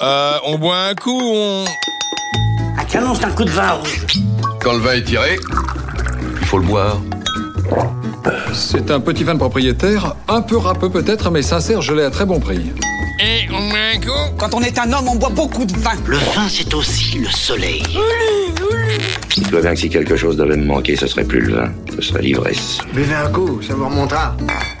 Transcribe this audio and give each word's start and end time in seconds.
Euh, 0.00 0.38
on 0.44 0.58
boit 0.58 0.76
un 0.76 0.94
coup, 0.94 1.20
on... 1.20 1.64
Un 2.78 2.84
canon, 2.84 3.14
c'est 3.16 3.24
un 3.24 3.30
coup 3.30 3.44
de 3.44 3.50
vin 3.50 3.72
rouge. 3.72 4.06
Quand 4.62 4.74
le 4.74 4.78
vin 4.78 4.92
est 4.92 5.02
tiré, 5.02 5.40
il 6.40 6.46
faut 6.46 6.58
le 6.58 6.66
boire. 6.66 7.00
C'est 8.52 8.92
un 8.92 9.00
petit 9.00 9.24
vin 9.24 9.34
de 9.34 9.40
propriétaire, 9.40 10.14
un 10.28 10.40
peu 10.40 10.56
râpeux 10.56 10.88
peut-être, 10.88 11.32
mais 11.32 11.42
sincère, 11.42 11.82
je 11.82 11.94
l'ai 11.94 12.04
à 12.04 12.10
très 12.10 12.26
bon 12.26 12.38
prix. 12.38 12.72
Et 13.20 13.48
on 13.50 13.68
boit 13.68 13.78
un 13.92 14.00
coup 14.00 14.34
Quand 14.36 14.54
on 14.54 14.60
est 14.60 14.78
un 14.78 14.92
homme, 14.92 15.08
on 15.08 15.16
boit 15.16 15.30
beaucoup 15.30 15.64
de 15.64 15.76
vin. 15.78 15.90
Le 16.06 16.16
vin, 16.16 16.48
c'est 16.48 16.72
aussi 16.74 17.18
le 17.18 17.30
soleil. 17.30 17.82
Je 19.36 19.50
dois 19.50 19.62
bien 19.62 19.74
que 19.74 19.80
si 19.80 19.88
quelque 19.88 20.14
chose 20.14 20.36
devait 20.36 20.56
me 20.56 20.64
manquer, 20.64 20.94
ce 20.94 21.08
serait 21.08 21.24
plus 21.24 21.40
le 21.40 21.54
vin, 21.56 21.72
ce 21.96 22.02
serait 22.02 22.22
l'ivresse. 22.22 22.78
Buvez 22.94 23.14
un 23.14 23.30
coup, 23.30 23.60
ça 23.62 23.74
vous 23.74 23.86
remontera. 23.86 24.36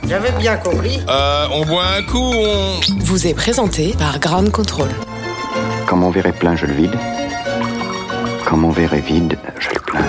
J'avais 0.08 0.30
bien 0.38 0.56
compris. 0.56 1.00
Euh, 1.08 1.46
on 1.52 1.64
boit 1.64 1.86
un 1.98 2.02
coup, 2.02 2.32
on... 2.34 2.78
vous 3.00 3.26
est 3.26 3.34
présenté 3.34 3.96
par 3.98 4.20
Ground 4.20 4.52
Control. 4.52 4.88
Quand 5.88 5.96
mon 5.96 6.10
verre 6.10 6.30
plein, 6.34 6.54
je 6.54 6.66
le 6.66 6.74
vide. 6.74 6.94
Quand 8.44 8.58
mon 8.58 8.68
verre 8.68 8.92
est 8.92 9.00
vide, 9.00 9.38
je 9.58 9.70
le 9.70 9.80
plains. 9.80 10.04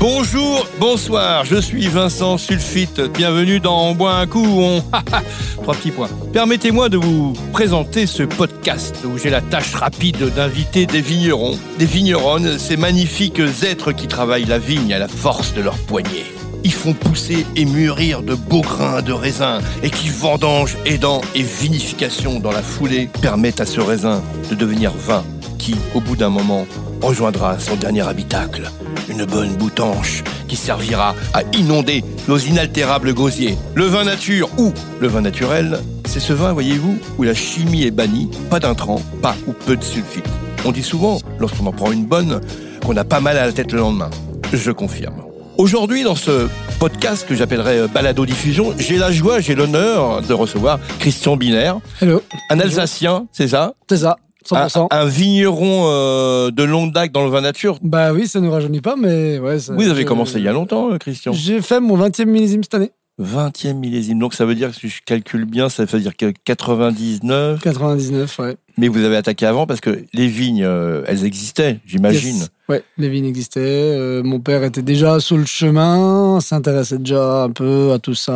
Bonjour, 0.00 0.66
bonsoir, 0.80 1.44
je 1.44 1.56
suis 1.56 1.86
Vincent 1.88 2.38
Sulfite. 2.38 3.02
Bienvenue 3.12 3.60
dans 3.60 3.90
On 3.90 3.94
boit 3.94 4.14
un 4.14 4.26
coup, 4.26 4.58
on... 4.58 4.82
Trois 5.62 5.74
petits 5.74 5.90
points. 5.90 6.08
Permettez-moi 6.32 6.88
de 6.88 6.96
vous 6.96 7.34
présenter 7.52 8.06
ce 8.06 8.22
podcast 8.22 8.96
où 9.04 9.18
j'ai 9.18 9.28
la 9.28 9.42
tâche 9.42 9.74
rapide 9.74 10.32
d'inviter 10.34 10.86
des 10.86 11.02
vignerons, 11.02 11.58
des 11.78 11.84
vigneronnes, 11.84 12.58
ces 12.58 12.78
magnifiques 12.78 13.42
êtres 13.62 13.92
qui 13.92 14.08
travaillent 14.08 14.46
la 14.46 14.58
vigne 14.58 14.94
à 14.94 14.98
la 14.98 15.08
force 15.08 15.52
de 15.52 15.60
leurs 15.60 15.76
poignets. 15.76 16.24
Ils 16.64 16.72
font 16.72 16.94
pousser 16.94 17.46
et 17.56 17.66
mûrir 17.66 18.22
de 18.22 18.34
beaux 18.34 18.62
grains 18.62 19.02
de 19.02 19.12
raisin 19.12 19.60
et 19.82 19.90
qui 19.90 20.08
vendangent, 20.08 20.76
aidant 20.86 21.20
et 21.34 21.42
vinification 21.42 22.40
dans 22.40 22.52
la 22.52 22.62
foulée 22.62 23.08
permettent 23.20 23.60
à 23.60 23.66
ce 23.66 23.80
raisin 23.80 24.22
de 24.50 24.54
devenir 24.54 24.90
vin 24.92 25.22
qui, 25.58 25.76
au 25.94 26.00
bout 26.00 26.16
d'un 26.16 26.30
moment, 26.30 26.66
rejoindra 27.00 27.58
son 27.58 27.76
dernier 27.76 28.06
habitacle, 28.06 28.70
une 29.08 29.24
bonne 29.24 29.54
boutanche 29.56 30.22
qui 30.48 30.56
servira 30.56 31.14
à 31.32 31.42
inonder 31.54 32.04
nos 32.28 32.38
inaltérables 32.38 33.14
gosiers. 33.14 33.56
Le 33.74 33.84
vin 33.84 34.04
nature 34.04 34.48
ou 34.58 34.72
le 35.00 35.08
vin 35.08 35.22
naturel, 35.22 35.78
c'est 36.06 36.20
ce 36.20 36.32
vin, 36.32 36.52
voyez-vous, 36.52 36.98
où 37.18 37.22
la 37.22 37.34
chimie 37.34 37.84
est 37.84 37.90
bannie, 37.90 38.30
pas 38.50 38.60
d'intrants, 38.60 39.02
pas 39.22 39.36
ou 39.46 39.52
peu 39.52 39.76
de 39.76 39.84
sulfite. 39.84 40.28
On 40.64 40.72
dit 40.72 40.82
souvent, 40.82 41.18
lorsqu'on 41.38 41.66
en 41.66 41.72
prend 41.72 41.92
une 41.92 42.06
bonne, 42.06 42.40
qu'on 42.84 42.96
a 42.96 43.04
pas 43.04 43.20
mal 43.20 43.38
à 43.38 43.46
la 43.46 43.52
tête 43.52 43.72
le 43.72 43.78
lendemain. 43.78 44.10
Je 44.52 44.70
confirme. 44.70 45.33
Aujourd'hui, 45.56 46.02
dans 46.02 46.16
ce 46.16 46.48
podcast 46.80 47.26
que 47.28 47.34
j'appellerais 47.34 47.78
euh, 47.80 47.86
Balado 47.88 48.26
Diffusion, 48.26 48.74
j'ai 48.78 48.96
la 48.96 49.12
joie, 49.12 49.40
j'ai 49.40 49.54
l'honneur 49.54 50.20
de 50.22 50.32
recevoir 50.32 50.80
Christian 50.98 51.36
Binaire, 51.36 51.78
Hello. 52.00 52.22
un 52.50 52.58
Alsacien, 52.58 53.26
c'est 53.30 53.48
ça? 53.48 53.74
C'est 53.88 53.98
ça, 53.98 54.16
un, 54.50 54.66
100%. 54.66 54.88
un 54.90 55.04
vigneron 55.06 55.84
euh, 55.86 56.50
de 56.50 56.62
longue 56.64 56.92
date 56.92 57.12
dans 57.12 57.24
le 57.24 57.30
vin 57.30 57.40
nature. 57.40 57.78
Bah 57.82 58.12
oui, 58.12 58.26
ça 58.26 58.40
ne 58.40 58.48
rajeunit 58.48 58.80
pas, 58.80 58.96
mais 58.96 59.38
ouais. 59.38 59.60
ça- 59.60 59.74
Vous 59.74 59.88
avez 59.88 60.04
commencé 60.04 60.38
il 60.38 60.44
y 60.44 60.48
a 60.48 60.52
longtemps, 60.52 60.90
euh, 60.92 60.98
Christian. 60.98 61.32
J'ai 61.32 61.62
fait 61.62 61.78
mon 61.80 61.96
20e 61.96 62.26
millésime 62.26 62.62
cette 62.64 62.74
année. 62.74 62.90
20e 63.22 63.74
millésime. 63.74 64.18
Donc 64.18 64.34
ça 64.34 64.44
veut 64.44 64.56
dire, 64.56 64.74
si 64.74 64.88
je 64.88 65.00
calcule 65.06 65.44
bien, 65.44 65.68
ça 65.68 65.84
veut 65.84 66.00
dire 66.00 66.16
que 66.16 66.32
99. 66.44 67.60
99, 67.62 68.38
ouais. 68.40 68.56
Mais 68.76 68.88
vous 68.88 69.04
avez 69.04 69.14
attaqué 69.16 69.46
avant 69.46 69.68
parce 69.68 69.80
que 69.80 70.02
les 70.12 70.26
vignes, 70.26 70.64
euh, 70.64 71.04
elles 71.06 71.24
existaient, 71.24 71.78
j'imagine. 71.86 72.38
Yes. 72.38 72.50
Ouais, 72.68 72.82
les 72.96 73.10
vignes 73.10 73.26
existaient. 73.26 73.60
euh, 73.62 74.22
mon 74.22 74.40
père 74.40 74.64
était 74.64 74.80
déjà 74.80 75.20
sur 75.20 75.36
le 75.36 75.44
chemin, 75.44 76.40
s'intéressait 76.40 76.96
déjà 76.98 77.42
un 77.44 77.50
peu 77.50 77.92
à 77.92 77.98
tout 77.98 78.14
ça, 78.14 78.32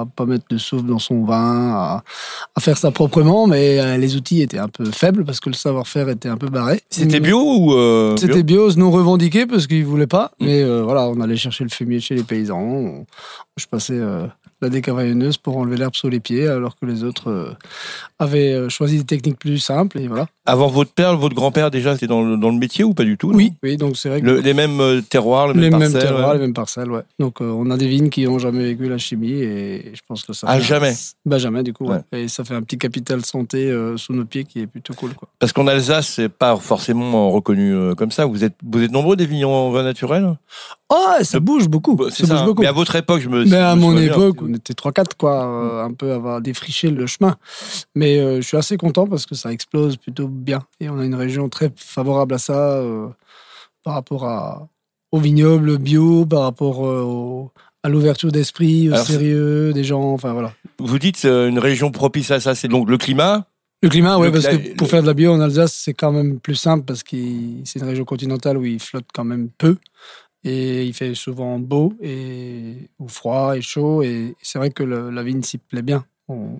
à 0.00 0.06
pas 0.14 0.26
mettre 0.26 0.44
de 0.50 0.58
soufre 0.58 0.84
dans 0.84 0.98
son 0.98 1.24
vin, 1.24 1.70
à, 1.72 2.04
à 2.54 2.60
faire 2.60 2.76
ça 2.76 2.90
proprement, 2.90 3.46
mais 3.46 3.80
euh, 3.80 3.96
les 3.96 4.14
outils 4.16 4.42
étaient 4.42 4.58
un 4.58 4.68
peu 4.68 4.84
faibles 4.84 5.24
parce 5.24 5.40
que 5.40 5.48
le 5.48 5.54
savoir-faire 5.54 6.10
était 6.10 6.28
un 6.28 6.36
peu 6.36 6.48
barré. 6.50 6.82
C'était 6.90 7.20
bio 7.20 7.40
ou 7.42 7.72
euh, 7.74 8.14
C'était 8.18 8.42
bio 8.42 8.70
non 8.74 8.90
revendiqué 8.90 9.46
parce 9.46 9.66
qu'ils 9.66 9.86
voulaient 9.86 10.06
pas. 10.06 10.32
Mm. 10.38 10.44
Mais 10.46 10.62
euh, 10.62 10.82
voilà, 10.82 11.08
on 11.08 11.18
allait 11.22 11.36
chercher 11.36 11.64
le 11.64 11.70
fumier 11.70 12.00
chez 12.00 12.14
les 12.14 12.24
paysans. 12.24 12.60
On- 12.60 13.06
je 13.58 13.66
passais 13.66 14.00
la 14.62 14.68
décavaillonneuse 14.70 15.36
pour 15.36 15.58
enlever 15.58 15.76
l'herbe 15.76 15.94
sous 15.94 16.08
les 16.08 16.20
pieds, 16.20 16.46
alors 16.48 16.74
que 16.78 16.86
les 16.86 17.04
autres 17.04 17.54
avaient 18.18 18.70
choisi 18.70 18.96
des 18.96 19.04
techniques 19.04 19.38
plus 19.38 19.58
simples. 19.58 19.98
Et 20.00 20.08
voilà. 20.08 20.26
Avant 20.46 20.68
votre 20.68 20.92
père, 20.92 21.18
votre 21.18 21.34
grand-père 21.34 21.70
déjà, 21.70 21.92
c'était 21.92 22.06
dans 22.06 22.22
le, 22.22 22.38
dans 22.38 22.48
le 22.48 22.56
métier 22.56 22.82
ou 22.82 22.94
pas 22.94 23.04
du 23.04 23.18
tout 23.18 23.30
Oui, 23.30 23.52
oui, 23.62 23.76
donc 23.76 23.96
c'est 23.96 24.08
vrai 24.08 24.20
que 24.20 24.26
Le- 24.26 24.40
les 24.40 24.54
mêmes 24.54 24.80
euh, 24.80 25.00
terroirs, 25.00 25.52
les, 25.52 25.60
les 25.60 25.70
mêmes 25.70 25.80
parcelles, 25.80 26.00
terroirs, 26.02 26.28
ouais. 26.28 26.34
les 26.34 26.40
mêmes 26.40 26.52
parcelles, 26.54 26.90
ouais. 26.90 27.02
Donc 27.18 27.40
euh, 27.40 27.44
on 27.50 27.70
a 27.70 27.76
des 27.76 27.86
vignes 27.86 28.08
qui 28.10 28.24
n'ont 28.24 28.38
jamais 28.38 28.64
vécu 28.64 28.88
la 28.88 28.98
chimie 28.98 29.32
et 29.42 29.92
je 29.94 30.00
pense 30.08 30.24
que 30.24 30.32
ça. 30.32 30.46
Ah, 30.50 30.58
jamais 30.60 30.92
Bah 31.24 31.38
jamais 31.38 31.62
du 31.62 31.72
coup. 31.72 31.86
ouais. 31.86 32.00
Et 32.12 32.28
ça 32.28 32.44
fait 32.44 32.54
un 32.54 32.62
petit 32.62 32.78
capital 32.78 33.24
santé 33.24 33.70
euh, 33.70 33.96
sous 33.96 34.12
nos 34.12 34.24
pieds 34.24 34.44
qui 34.44 34.60
est 34.60 34.66
plutôt 34.66 34.94
cool, 34.94 35.14
quoi. 35.14 35.28
Parce 35.38 35.52
qu'en 35.52 35.66
Alsace, 35.66 36.08
c'est 36.08 36.28
pas 36.28 36.56
forcément 36.56 37.30
reconnu 37.30 37.74
euh, 37.74 37.94
comme 37.94 38.10
ça. 38.10 38.26
Vous 38.26 38.42
êtes, 38.44 38.54
vous 38.64 38.82
êtes 38.82 38.90
nombreux 38.92 39.16
des 39.16 39.26
vignerons 39.26 39.68
en 39.68 39.70
vin 39.70 39.82
naturel? 39.84 40.36
Oh, 40.88 41.06
ça 41.22 41.40
bouge 41.40 41.68
beaucoup. 41.68 41.94
Bah, 41.94 42.06
Ça 42.10 42.26
bouge 42.26 42.44
beaucoup. 42.44 42.62
Mais 42.62 42.68
à 42.68 42.72
votre 42.72 42.96
époque, 42.96 43.20
je 43.22 43.28
me. 43.28 43.44
Mais 43.44 43.56
à 43.56 43.74
mon 43.76 43.96
époque, 43.96 44.42
on 44.42 44.52
était 44.54 44.74
3-4, 44.74 45.04
quoi, 45.18 45.46
euh, 45.46 45.84
un 45.84 45.92
peu 45.92 46.12
avoir 46.12 46.40
défriché 46.40 46.90
le 46.90 47.06
chemin. 47.06 47.36
Mais 47.94 48.36
je 48.42 48.46
suis 48.46 48.56
assez 48.56 48.76
content 48.76 49.06
parce 49.06 49.24
que 49.24 49.34
ça 49.34 49.52
explose 49.52 49.96
plutôt 49.96 50.28
bien. 50.28 50.60
Et 50.80 50.88
on 50.90 50.98
a 50.98 51.04
une 51.04 51.14
région 51.14 51.48
très 51.48 51.72
favorable 51.76 52.34
à 52.34 52.38
ça 52.38 52.82
par 53.82 53.94
rapport 53.94 54.24
à, 54.24 54.68
au 55.10 55.18
vignoble 55.18 55.78
bio, 55.78 56.24
par 56.26 56.42
rapport 56.42 56.86
euh, 56.86 57.02
au- 57.02 57.50
à 57.82 57.88
l'ouverture 57.88 58.30
d'esprit, 58.30 58.88
au 58.88 58.94
Alors, 58.94 59.06
sérieux 59.06 59.72
des 59.72 59.84
gens. 59.84 60.12
Enfin 60.12 60.32
voilà. 60.32 60.52
Vous 60.78 60.98
dites 60.98 61.24
euh, 61.24 61.48
une 61.48 61.58
région 61.58 61.90
propice 61.90 62.30
à 62.30 62.38
ça, 62.40 62.54
c'est 62.54 62.68
donc 62.68 62.88
le 62.88 62.96
climat. 62.98 63.46
Le 63.82 63.88
climat, 63.88 64.16
oui, 64.18 64.30
parce 64.30 64.46
que 64.46 64.76
pour 64.76 64.86
faire 64.88 65.02
de 65.02 65.08
la 65.08 65.14
bio 65.14 65.32
en 65.32 65.40
Alsace, 65.40 65.74
c'est 65.74 65.92
quand 65.94 66.12
même 66.12 66.38
plus 66.38 66.54
simple 66.54 66.84
parce 66.84 67.02
que 67.02 67.16
c'est 67.64 67.80
une 67.80 67.84
région 67.86 68.04
continentale 68.04 68.56
où 68.56 68.64
il 68.64 68.78
flotte 68.78 69.06
quand 69.12 69.24
même 69.24 69.48
peu. 69.58 69.76
Et 70.44 70.84
il 70.86 70.92
fait 70.94 71.14
souvent 71.14 71.58
beau, 71.60 71.92
et, 72.00 72.88
ou 72.98 73.08
froid 73.08 73.56
et 73.56 73.60
chaud. 73.62 74.02
Et 74.02 74.34
c'est 74.42 74.58
vrai 74.58 74.70
que 74.70 74.82
le- 74.84 75.10
la 75.10 75.22
vigne 75.24 75.42
s'y 75.42 75.58
plaît 75.58 75.82
bien. 75.82 76.04
On- 76.28 76.58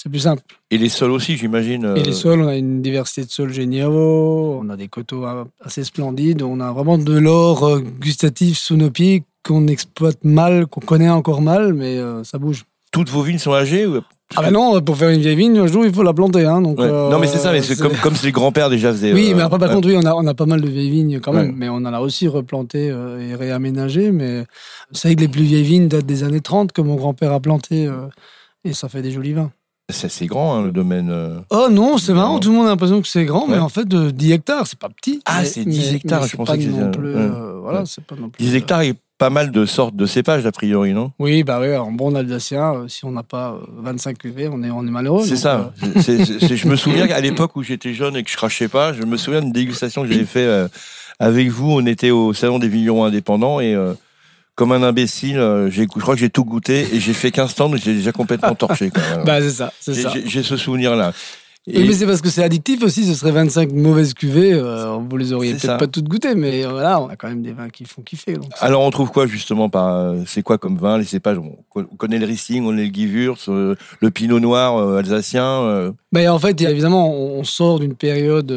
C'est 0.00 0.08
plus 0.10 0.20
simple. 0.20 0.42
Et 0.70 0.78
les 0.78 0.88
sols 0.90 1.10
aussi, 1.10 1.36
j'imagine. 1.36 1.84
euh, 1.84 1.96
Et 1.96 2.04
les 2.04 2.12
sols, 2.12 2.40
on 2.42 2.46
a 2.46 2.54
une 2.56 2.82
diversité 2.82 3.24
de 3.24 3.30
sols 3.30 3.52
géniaux. 3.52 4.60
On 4.62 4.68
a 4.70 4.76
des 4.76 4.86
coteaux 4.86 5.26
euh, 5.26 5.42
assez 5.60 5.82
splendides. 5.82 6.42
On 6.42 6.60
a 6.60 6.70
vraiment 6.70 6.98
de 6.98 7.18
l'or 7.18 7.64
euh, 7.66 7.80
gustatif 7.80 8.58
sous 8.58 8.76
nos 8.76 8.90
pieds 8.90 9.24
qu'on 9.44 9.66
exploite 9.66 10.18
mal, 10.22 10.66
qu'on 10.68 10.80
connaît 10.80 11.10
encore 11.10 11.42
mal, 11.42 11.72
mais 11.74 11.96
euh, 11.98 12.22
ça 12.22 12.38
bouge. 12.38 12.64
Toutes 12.92 13.08
vos 13.10 13.22
vignes 13.22 13.38
sont 13.38 13.54
âgées 13.54 13.86
ou- 13.86 14.00
Ah 14.36 14.42
ben 14.42 14.52
non, 14.52 14.80
pour 14.82 14.96
faire 14.96 15.10
une 15.10 15.20
vieille 15.20 15.34
vigne, 15.34 15.58
un 15.58 15.66
jour, 15.66 15.84
il 15.84 15.92
faut 15.92 16.04
la 16.04 16.12
planter. 16.12 16.44
Hein, 16.44 16.60
donc, 16.62 16.78
Ouais. 16.78 16.86
euh, 16.86 17.10
Non, 17.10 17.18
mais 17.18 17.26
c'est 17.26 17.38
ça, 17.38 17.50
mais 17.50 17.62
c'est 17.62 17.76
comme, 17.76 17.96
comme 18.02 18.14
les 18.22 18.30
grands-pères 18.30 18.70
déjà 18.70 18.92
faisaient. 18.92 19.12
Oui, 19.12 19.30
euh, 19.32 19.34
mais 19.36 19.42
après, 19.42 19.58
par 19.58 19.68
ouais. 19.68 19.74
contre, 19.74 19.88
oui, 19.88 19.96
on 19.96 20.06
a, 20.06 20.14
on 20.14 20.26
a 20.28 20.34
pas 20.34 20.46
mal 20.46 20.60
de 20.60 20.68
vieilles 20.68 20.90
vignes 20.90 21.18
quand 21.18 21.32
même, 21.32 21.48
Ouais. 21.48 21.54
mais 21.56 21.68
on 21.68 21.76
en 21.76 21.86
a 21.92 21.98
aussi 22.00 22.28
replanté 22.28 22.88
euh, 22.90 23.18
et 23.20 23.34
réaménagé. 23.34 24.12
Mais 24.12 24.44
c'est 24.92 25.08
vrai 25.08 25.16
que 25.16 25.20
les 25.22 25.28
plus 25.28 25.42
vieilles 25.42 25.64
vignes 25.64 25.88
datent 25.88 26.06
des 26.06 26.22
années 26.22 26.40
30 26.40 26.70
que 26.72 26.82
mon 26.82 26.94
grand-père 26.94 27.32
a 27.32 27.40
planté 27.40 27.86
euh, 27.86 28.06
et 28.64 28.72
ça 28.74 28.88
fait 28.88 29.02
des 29.02 29.10
jolis 29.10 29.32
vins. 29.32 29.50
C'est 29.90 30.06
assez 30.06 30.26
grand, 30.26 30.54
hein, 30.56 30.62
le 30.64 30.70
domaine. 30.70 31.08
euh. 31.10 31.38
Oh 31.48 31.68
non, 31.70 31.96
c'est 31.96 32.12
Non. 32.12 32.18
marrant, 32.18 32.38
tout 32.40 32.50
le 32.50 32.56
monde 32.56 32.66
a 32.66 32.70
l'impression 32.70 33.00
que 33.00 33.08
c'est 33.08 33.24
grand, 33.24 33.46
mais 33.48 33.56
en 33.58 33.70
fait, 33.70 33.86
de 33.88 34.10
10 34.10 34.32
hectares, 34.32 34.66
c'est 34.66 34.78
pas 34.78 34.90
petit. 34.90 35.22
Ah, 35.24 35.46
c'est 35.46 35.64
10 35.64 35.78
mais- 35.90 35.96
hectares, 35.96 36.22
mais 36.22 36.28
je 36.28 36.36
pensais 36.36 36.58
que 36.58 36.64
c'était 36.64 36.76
euh, 36.78 37.58
voilà, 37.62 37.78
Ouais. 37.80 37.84
c'est 37.86 38.04
pas 38.04 38.14
non 38.14 38.28
plus. 38.28 38.44
10 38.44 38.52
euh, 38.52 38.58
hectares 38.58 38.82
et 38.82 38.92
pas 39.16 39.30
mal 39.30 39.50
de 39.50 39.64
sortes 39.64 39.96
de 39.96 40.04
cépages, 40.04 40.44
a 40.44 40.52
priori, 40.52 40.92
non? 40.92 41.12
Oui, 41.18 41.42
bah 41.42 41.58
oui, 41.60 41.74
en 41.74 41.90
bon 41.90 42.14
alsacien, 42.14 42.74
euh, 42.74 42.88
si 42.88 43.06
on 43.06 43.12
n'a 43.12 43.22
pas 43.22 43.52
euh, 43.54 43.64
25 43.82 44.18
cuvées, 44.18 44.48
on 44.52 44.62
est, 44.62 44.70
on 44.70 44.86
est 44.86 44.90
malheureux. 44.90 45.24
C'est 45.24 45.36
ça. 45.36 45.72
euh, 45.82 46.02
je 46.02 46.68
me 46.68 46.76
souviens 46.76 47.08
qu'à 47.08 47.20
l'époque 47.20 47.56
où 47.56 47.62
j'étais 47.62 47.94
jeune 47.94 48.14
et 48.14 48.22
que 48.22 48.30
je 48.30 48.36
crachais 48.36 48.68
pas, 48.68 48.92
je 48.92 49.02
me 49.04 49.16
souviens 49.16 49.40
d'une 49.40 49.52
dégustation 49.52 50.02
que 50.02 50.08
j'avais 50.12 50.26
fait 50.26 50.44
euh, 50.44 50.68
avec 51.18 51.48
vous. 51.48 51.70
On 51.72 51.86
était 51.86 52.10
au 52.10 52.34
salon 52.34 52.58
des 52.58 52.68
vignerons 52.68 53.04
indépendants 53.06 53.58
et 53.58 53.74
euh, 53.74 53.94
comme 54.58 54.72
un 54.72 54.82
imbécile, 54.82 55.38
euh, 55.38 55.70
j'ai, 55.70 55.82
je 55.82 56.00
crois 56.00 56.16
que 56.16 56.20
j'ai 56.20 56.30
tout 56.30 56.44
goûté 56.44 56.84
et 56.92 56.98
j'ai 56.98 57.12
fait 57.12 57.30
15 57.30 57.54
temps, 57.54 57.68
mais 57.68 57.78
j'ai 57.78 57.94
déjà 57.94 58.10
complètement 58.10 58.56
torché. 58.56 58.90
Même. 58.92 59.22
bah 59.24 59.40
c'est 59.40 59.52
ça, 59.52 59.72
c'est 59.78 59.94
ça. 59.94 60.12
j'ai 60.24 60.42
ce 60.42 60.56
souvenir-là. 60.56 61.12
Oui, 61.74 61.86
mais 61.86 61.92
c'est 61.92 62.06
parce 62.06 62.20
que 62.22 62.30
c'est 62.30 62.42
addictif 62.42 62.82
aussi, 62.82 63.04
ce 63.04 63.14
serait 63.14 63.30
25 63.32 63.72
mauvaises 63.72 64.14
cuvées, 64.14 64.52
euh, 64.54 64.96
vous 65.08 65.16
les 65.16 65.32
auriez 65.32 65.52
peut-être 65.54 65.76
pas 65.78 65.86
toutes 65.86 66.08
goûtées, 66.08 66.34
mais 66.34 66.64
euh, 66.64 66.70
voilà, 66.70 67.00
on 67.00 67.08
a 67.08 67.16
quand 67.16 67.28
même 67.28 67.42
des 67.42 67.52
vins 67.52 67.68
qui 67.68 67.84
font 67.84 68.02
kiffer. 68.02 68.34
donc 68.34 68.50
Alors 68.60 68.82
on 68.82 68.90
trouve 68.90 69.10
quoi 69.10 69.26
justement 69.26 69.68
par 69.68 69.94
euh, 69.94 70.16
c'est 70.26 70.42
quoi 70.42 70.56
comme 70.58 70.76
vin 70.78 70.96
les 70.98 71.04
cépages? 71.04 71.38
On 71.38 71.56
co- 71.68 71.84
on 71.92 71.96
connaît 71.96 72.18
le 72.18 72.26
Riesling, 72.26 72.64
on 72.64 72.68
connaît 72.68 72.86
le 72.86 72.92
Gewürz, 72.94 73.48
le 73.48 74.10
Pinot 74.10 74.40
Noir 74.40 74.76
euh, 74.78 74.98
alsacien. 74.98 75.92
Mais 76.12 76.26
en 76.28 76.38
fait, 76.38 76.58
évidemment, 76.62 77.12
on 77.14 77.44
sort 77.44 77.80
d'une 77.80 77.94
période 77.94 78.50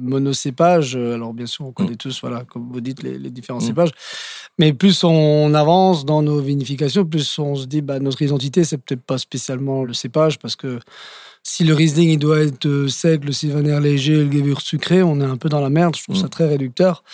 monocépage. 0.00 0.96
Alors 0.96 1.34
bien 1.34 1.46
sûr, 1.46 1.66
on 1.66 1.72
connaît 1.72 1.96
tous, 1.96 2.20
voilà, 2.20 2.44
comme 2.50 2.68
vous 2.72 2.80
dites, 2.80 3.02
les, 3.02 3.18
les 3.18 3.30
différents 3.30 3.58
Mm. 3.58 3.66
cépages. 3.66 3.90
Mais 4.58 4.72
plus 4.72 5.02
on 5.04 5.52
avance 5.54 6.04
dans 6.04 6.22
nos 6.22 6.40
vinifications, 6.40 7.04
plus 7.04 7.38
on 7.38 7.56
se 7.56 7.66
dit, 7.66 7.82
bah, 7.82 7.98
notre 7.98 8.22
identité, 8.22 8.64
c'est 8.64 8.78
peut-être 8.78 9.02
pas 9.02 9.18
spécialement 9.18 9.84
le 9.84 9.92
cépage, 9.92 10.38
parce 10.38 10.54
que 10.56 10.78
si 11.46 11.62
le 11.62 11.74
Riesling 11.74 12.08
il 12.08 12.18
doit 12.18 12.40
être 12.40 12.64
euh, 12.66 12.88
sec, 12.88 13.22
le 13.24 13.30
Sylvaner 13.32 13.78
léger, 13.78 14.24
le 14.24 14.32
Gewürz 14.32 14.62
sucré, 14.62 15.02
on 15.02 15.20
est 15.20 15.24
un 15.24 15.36
peu 15.36 15.48
dans 15.50 15.60
la 15.60 15.68
merde. 15.68 15.94
Je 15.94 16.02
trouve 16.02 16.16
ça 16.16 16.26
Mm. 16.26 16.30
très 16.30 16.46
réducteur. 16.48 17.04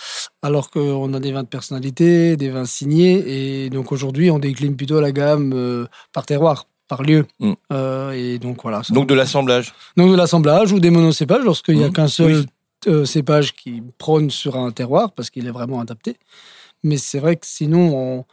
Alors 0.41 0.71
qu'on 0.71 1.13
a 1.13 1.19
des 1.19 1.31
vins 1.33 1.43
de 1.43 1.47
personnalité, 1.49 2.37
des 2.37 2.49
vins 2.49 2.65
signés, 2.65 3.65
et 3.65 3.69
donc 3.69 3.91
aujourd'hui, 3.91 4.31
on 4.31 4.39
décline 4.39 4.75
plutôt 4.77 5.01
la 5.01 5.11
gamme 5.11 5.51
euh, 5.53 5.85
par 6.13 6.25
terroir, 6.25 6.65
par 6.87 7.03
lieu. 7.03 7.25
Mm. 7.39 7.51
Euh, 7.73 8.11
et 8.13 8.39
donc 8.39 8.63
voilà. 8.63 8.81
donc 8.89 9.07
de 9.07 9.13
l'assemblage. 9.13 9.73
donc 9.97 10.09
de 10.11 10.15
l'assemblage 10.15 10.71
ou 10.71 10.79
des 10.79 10.89
monocépages 10.91 11.43
lorsqu'il 11.43 11.77
n'y 11.77 11.83
a 11.83 11.87
Mhm. 11.87 11.93
qu'un 11.93 12.07
seul 12.07 12.33
Oui. 12.35 12.45
euh, 12.87 13.03
cépage 13.05 13.53
qui 13.53 13.83
prône 13.97 14.29
sur 14.31 14.55
un 14.55 14.71
terroir 14.71 15.11
parce 15.11 15.29
qu'il 15.29 15.45
est 15.45 15.51
vraiment 15.51 15.81
adapté. 15.81 16.15
Mais 16.83 16.97
c'est 16.97 17.19
vrai 17.19 17.35
que 17.35 17.45
sinon, 17.45 17.95
on... 17.95 18.25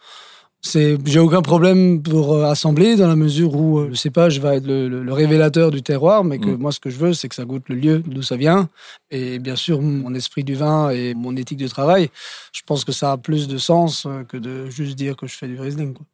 j'ai 0.63 1.19
aucun 1.19 1.41
problème 1.43 2.03
pour 2.03 2.35
euh, 2.35 2.45
assembler 2.45 2.97
dans 2.97 3.07
la 3.09 3.17
mesure 3.17 3.55
où 3.55 3.79
euh, 3.79 3.89
le 3.89 3.95
cépage 3.95 4.41
va 4.41 4.57
être 4.57 4.67
le, 4.67 4.89
le- 4.89 5.03
le 5.03 5.13
révélateur 5.13 5.71
du 5.71 5.83
terroir, 5.83 6.25
mais 6.25 6.39
que 6.39 6.47
Mhm. 6.51 6.57
moi 6.59 6.73
ce 6.73 6.81
que 6.81 6.91
je 6.91 6.99
veux, 6.99 7.13
c'est 7.15 7.29
que 7.29 7.35
ça 7.35 7.45
goûte 7.45 7.65
le 7.69 7.77
lieu 7.77 8.03
d'où 8.05 8.23
ça 8.23 8.37
vient. 8.37 8.69
Et 9.11 9.39
bien 9.39 9.57
sûr, 9.57 9.81
mon 9.81 10.13
esprit 10.15 10.45
du 10.45 10.55
vin 10.55 10.91
et 10.91 11.15
mon 11.15 11.37
éthique 11.37 11.59
de 11.59 11.69
travail, 11.69 12.11
je 12.53 12.61
pense 12.67 12.85
que 12.85 12.93
ça 12.93 13.13
a 13.13 13.17
plus 13.17 13.47
de 13.49 13.57
sens 13.57 14.05
euh, 14.07 14.25
que 14.25 14.37
de 14.37 14.69
juste 14.69 14.97
dire 14.97 15.17
que 15.17 15.27
je 15.27 15.37
fais 15.37 15.47
du 15.47 15.59
Riesling. 15.59 15.95
quoi. 15.95 16.05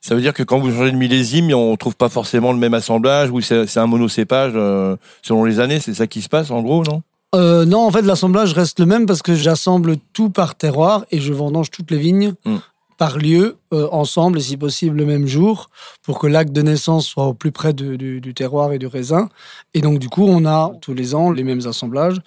Ça 0.00 0.14
veut 0.16 0.20
dire 0.20 0.32
que 0.32 0.42
quand 0.42 0.58
vous 0.58 0.72
changez 0.72 0.90
de 0.90 0.96
millésime, 0.96 1.52
on 1.54 1.76
trouve 1.76 1.94
pas 1.94 2.08
forcément 2.08 2.52
le 2.52 2.58
même 2.58 2.74
assemblage 2.74 3.30
ou 3.30 3.40
c'est 3.40 3.76
un 3.76 3.86
monocépage 3.86 4.52
euh, 4.56 4.96
selon 5.22 5.44
les 5.44 5.60
années, 5.60 5.78
c'est 5.78 5.94
ça 5.94 6.06
qui 6.08 6.22
se 6.22 6.28
passe 6.28 6.50
en 6.50 6.62
gros, 6.62 6.82
non? 6.84 7.02
Euh, 7.36 7.64
non, 7.64 7.86
en 7.86 7.90
fait, 7.92 8.02
l'assemblage 8.02 8.52
reste 8.54 8.80
le 8.80 8.86
même 8.86 9.06
parce 9.06 9.22
que 9.22 9.36
j'assemble 9.36 9.98
tout 10.12 10.30
par 10.30 10.56
terroir 10.56 11.04
et 11.12 11.20
je 11.20 11.32
vendange 11.32 11.70
toutes 11.70 11.90
les 11.92 11.98
vignes 11.98 12.34
Mm. 12.44 12.56
Par 13.00 13.16
lieu, 13.16 13.56
euh, 13.72 13.88
ensemble 13.92 14.36
et 14.36 14.42
si 14.42 14.58
possible 14.58 14.98
le 14.98 15.06
même 15.06 15.26
jour, 15.26 15.70
pour 16.02 16.18
que 16.18 16.26
l'acte 16.26 16.52
de 16.52 16.60
naissance 16.60 17.06
soit 17.06 17.24
au 17.24 17.32
plus 17.32 17.50
près 17.50 17.72
du, 17.72 18.20
terroir 18.34 18.74
et 18.74 18.78
du 18.78 18.86
raisin. 18.86 19.30
Et 19.72 19.80
donc, 19.80 19.98
du 19.98 20.10
coup, 20.10 20.26
on 20.26 20.44
a 20.44 20.70
tous 20.82 20.92
les 20.92 21.14
ans 21.14 21.30
les 21.30 21.42
mêmes 21.42 21.66
assemblages. 21.66 22.20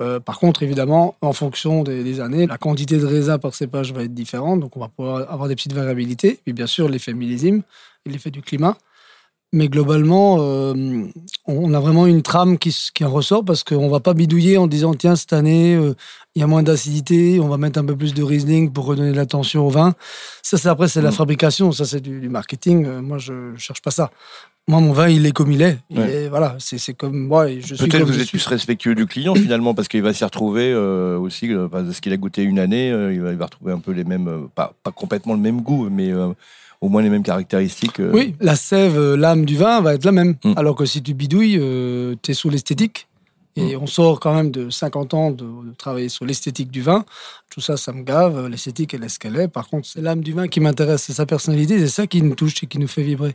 Euh, 0.00 0.20
par 0.20 0.38
contre, 0.38 0.62
évidemment, 0.62 1.16
en 1.20 1.32
fonction 1.32 1.82
des, 1.82 2.20
années, 2.20 2.46
la 2.46 2.58
quantité 2.58 2.98
de 2.98 3.06
raisin 3.06 3.38
par 3.38 3.56
cépage 3.56 3.92
va 3.92 4.04
être 4.04 4.14
différente, 4.14 4.60
donc 4.60 4.76
on 4.76 4.80
va 4.80 4.86
pouvoir 4.86 5.28
avoir 5.32 5.48
des 5.48 5.56
petites 5.56 5.72
variabilités. 5.72 6.38
Et 6.46 6.52
bien 6.52 6.68
sûr, 6.68 6.88
l'effet 6.88 7.12
millésime 7.12 7.64
et 8.06 8.10
l'effet 8.10 8.30
du 8.30 8.40
climat. 8.40 8.76
Mais 9.52 9.68
globalement, 9.68 10.36
euh, 10.38 10.74
on 11.46 11.74
a 11.74 11.80
vraiment 11.80 12.06
une 12.06 12.22
trame 12.22 12.56
qui, 12.56 12.72
en 13.02 13.10
ressort 13.10 13.44
parce 13.44 13.64
qu'on 13.64 13.88
va 13.88 13.98
pas 13.98 14.14
bidouiller 14.14 14.56
en 14.58 14.68
disant 14.68 14.94
tiens 14.94 15.16
cette 15.16 15.32
année 15.32 15.74
euh, 15.74 15.94
il 16.36 16.40
y 16.40 16.42
a 16.44 16.46
moins 16.46 16.62
d'acidité, 16.62 17.40
on 17.40 17.48
va 17.48 17.56
mettre 17.56 17.80
un 17.80 17.84
peu 17.84 17.96
plus 17.96 18.14
de 18.14 18.22
Riesling 18.22 18.70
pour 18.72 18.84
redonner 18.84 19.10
de 19.10 19.16
l'attention 19.16 19.66
au 19.66 19.70
vin. 19.70 19.94
Ça 20.42 20.56
c'est 20.56 20.68
après 20.68 20.86
c'est 20.86 21.02
la 21.02 21.10
Mm. 21.10 21.14
fabrication, 21.14 21.72
ça 21.72 21.84
c'est 21.84 21.98
du, 22.00 22.20
du 22.20 22.28
marketing. 22.28 22.86
Euh, 22.86 23.02
moi 23.02 23.18
je, 23.18 23.50
je 23.56 23.60
cherche 23.60 23.82
pas 23.82 23.90
ça. 23.90 24.12
Moi 24.68 24.80
mon 24.80 24.92
vin 24.92 25.08
il 25.08 25.26
est 25.26 25.32
comme 25.32 25.50
il 25.50 25.62
est. 25.62 25.78
Il 25.90 25.98
Ouais. 25.98 26.12
est- 26.12 26.28
voilà 26.28 26.54
c'est 26.60 26.94
comme 26.94 27.18
moi 27.26 27.50
et 27.50 27.60
je 27.60 27.74
suis 27.74 27.88
Peut-être 27.88 28.04
comme 28.04 28.12
vous 28.12 28.20
êtes 28.20 28.28
suis. 28.28 28.38
plus 28.38 28.46
respectueux 28.46 28.94
du 28.94 29.06
client 29.06 29.34
finalement 29.46 29.74
parce 29.74 29.88
qu'il 29.88 30.02
va 30.02 30.12
s'y 30.12 30.22
retrouver 30.22 30.70
euh, 30.72 31.18
aussi 31.18 31.50
parce 31.72 31.98
qu'il 31.98 32.12
a 32.12 32.16
goûté 32.16 32.44
une 32.44 32.60
année, 32.60 32.90
il, 32.90 33.20
va, 33.20 33.32
il 33.32 33.36
va 33.36 33.46
retrouver 33.46 33.72
un 33.72 33.80
peu 33.80 33.90
les 33.90 34.04
mêmes, 34.04 34.46
pas, 34.54 34.74
pas 34.84 34.92
complètement 34.92 35.34
le 35.34 35.40
même 35.40 35.60
goût, 35.60 35.88
mais 35.90 36.12
au 36.80 36.88
moins 36.88 37.02
les 37.02 37.10
mêmes 37.10 37.22
caractéristiques. 37.22 38.00
euh. 38.00 38.10
Oui, 38.12 38.34
la 38.40 38.56
sève, 38.56 38.98
euh, 38.98 39.16
l'âme 39.16 39.44
du 39.44 39.56
vin 39.56 39.80
va 39.80 39.94
être 39.94 40.04
la 40.04 40.12
même. 40.12 40.36
Mm. 40.44 40.54
Alors 40.56 40.74
que 40.76 40.84
si 40.86 41.02
tu 41.02 41.14
bidouilles, 41.14 41.58
tu 42.22 42.30
es 42.30 42.34
sous 42.34 42.50
l'esthétique. 42.50 43.06
Et 43.56 43.74
Mm. 43.76 43.82
on 43.82 43.86
sort 43.88 44.20
quand 44.20 44.32
même 44.34 44.50
de 44.52 44.70
50 44.70 45.12
ans 45.12 45.30
de, 45.32 45.44
de 45.44 45.74
travailler 45.76 46.08
sur 46.08 46.24
l'esthétique 46.24 46.70
du 46.70 46.82
vin. 46.82 47.04
Tout 47.50 47.60
ça, 47.60 47.76
ça 47.76 47.92
me 47.92 48.02
gave. 48.04 48.46
L'esthétique, 48.46 48.94
elle 48.94 49.02
est 49.04 49.08
ce 49.08 49.18
qu'elle 49.18 49.36
est. 49.36 49.48
Par 49.48 49.68
contre, 49.68 49.88
c'est 49.88 50.00
l'âme 50.00 50.22
du 50.22 50.32
vin 50.32 50.46
qui 50.46 50.60
m'intéresse. 50.60 51.02
C'est 51.02 51.12
sa 51.14 51.26
personnalité. 51.26 51.78
C'est 51.80 51.88
ça 51.88 52.06
qui 52.06 52.22
nous 52.22 52.34
touche 52.36 52.62
et 52.62 52.66
qui 52.66 52.78
nous 52.78 52.86
fait 52.88 53.02
vibrer. 53.02 53.34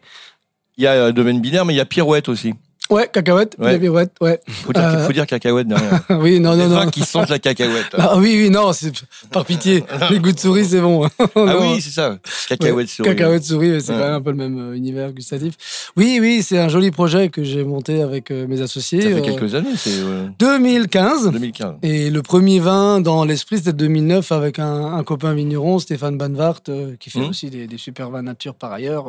Il 0.77 0.83
y 0.85 0.87
a 0.87 0.93
euh, 0.93 1.11
domaine 1.11 1.41
binaire, 1.41 1.65
mais 1.65 1.73
il 1.73 1.77
y 1.77 1.81
a 1.81 1.85
pirouette 1.85 2.29
aussi. 2.29 2.53
Ouais, 2.91 3.09
cacahuète, 3.11 3.55
Ouais. 3.57 3.79
pirouette, 3.79 4.11
ouais. 4.21 4.39
Faut 4.47 4.71
dire, 4.71 4.83
Euh. 4.83 5.05
faut 5.07 5.11
dire 5.11 5.25
cacahuète 5.25 5.67
derrière. 5.67 6.03
oui, 6.21 6.39
non, 6.39 6.55
non, 6.55 6.67
non. 6.67 6.87
qui 6.91 7.01
sentent 7.01 7.29
la 7.29 7.39
cacahuète. 7.39 7.85
Ah 7.97 8.17
oui, 8.17 8.35
oui, 8.43 8.49
non, 8.51 8.73
c'est 8.73 8.91
par 9.31 9.43
pitié. 9.43 9.83
Les 10.11 10.19
goûts 10.19 10.31
de 10.31 10.39
souris, 10.39 10.65
c'est 10.65 10.81
bon. 10.81 11.07
Ah 11.35 11.57
oui, 11.59 11.81
c'est 11.81 11.89
ça. 11.89 12.19
Cacahuète 12.47 12.87
souris. 12.89 13.09
Cacahuète 13.09 13.43
souris, 13.43 13.69
mais 13.69 13.79
c'est 13.79 13.91
Ouais. 13.93 13.97
quand 13.97 14.05
même 14.05 14.13
un 14.13 14.21
peu 14.21 14.29
le 14.29 14.37
même 14.37 14.59
euh, 14.59 14.75
univers 14.75 15.11
gustatif. 15.13 15.55
Oui, 15.97 16.19
oui, 16.21 16.43
c'est 16.43 16.59
un 16.59 16.69
joli 16.69 16.91
projet 16.91 17.29
que 17.29 17.43
j'ai 17.43 17.63
monté 17.63 18.03
avec 18.03 18.29
euh, 18.29 18.45
mes 18.47 18.61
associés. 18.61 19.01
Ça 19.01 19.09
fait 19.09 19.15
euh, 19.15 19.21
quelques 19.21 19.55
années, 19.55 19.75
c'est 19.75 19.89
euh, 20.01 20.27
2015. 20.37 21.31
2015. 21.31 21.73
Et 21.81 22.11
le 22.11 22.21
premier 22.21 22.59
vin 22.59 23.01
dans 23.01 23.25
l'esprit, 23.25 23.57
c'était 23.57 23.73
2009 23.73 24.31
avec 24.31 24.59
un, 24.59 24.93
un 24.93 25.03
copain 25.03 25.33
vigneron, 25.33 25.79
Stéphane 25.79 26.17
Banvart, 26.19 26.61
euh, 26.69 26.95
qui 26.99 27.09
fait 27.09 27.19
Mhm. 27.19 27.29
aussi 27.29 27.49
des, 27.49 27.65
des 27.65 27.77
super 27.79 28.11
vins 28.11 28.21
nature 28.21 28.53
par 28.53 28.71
ailleurs, 28.71 29.05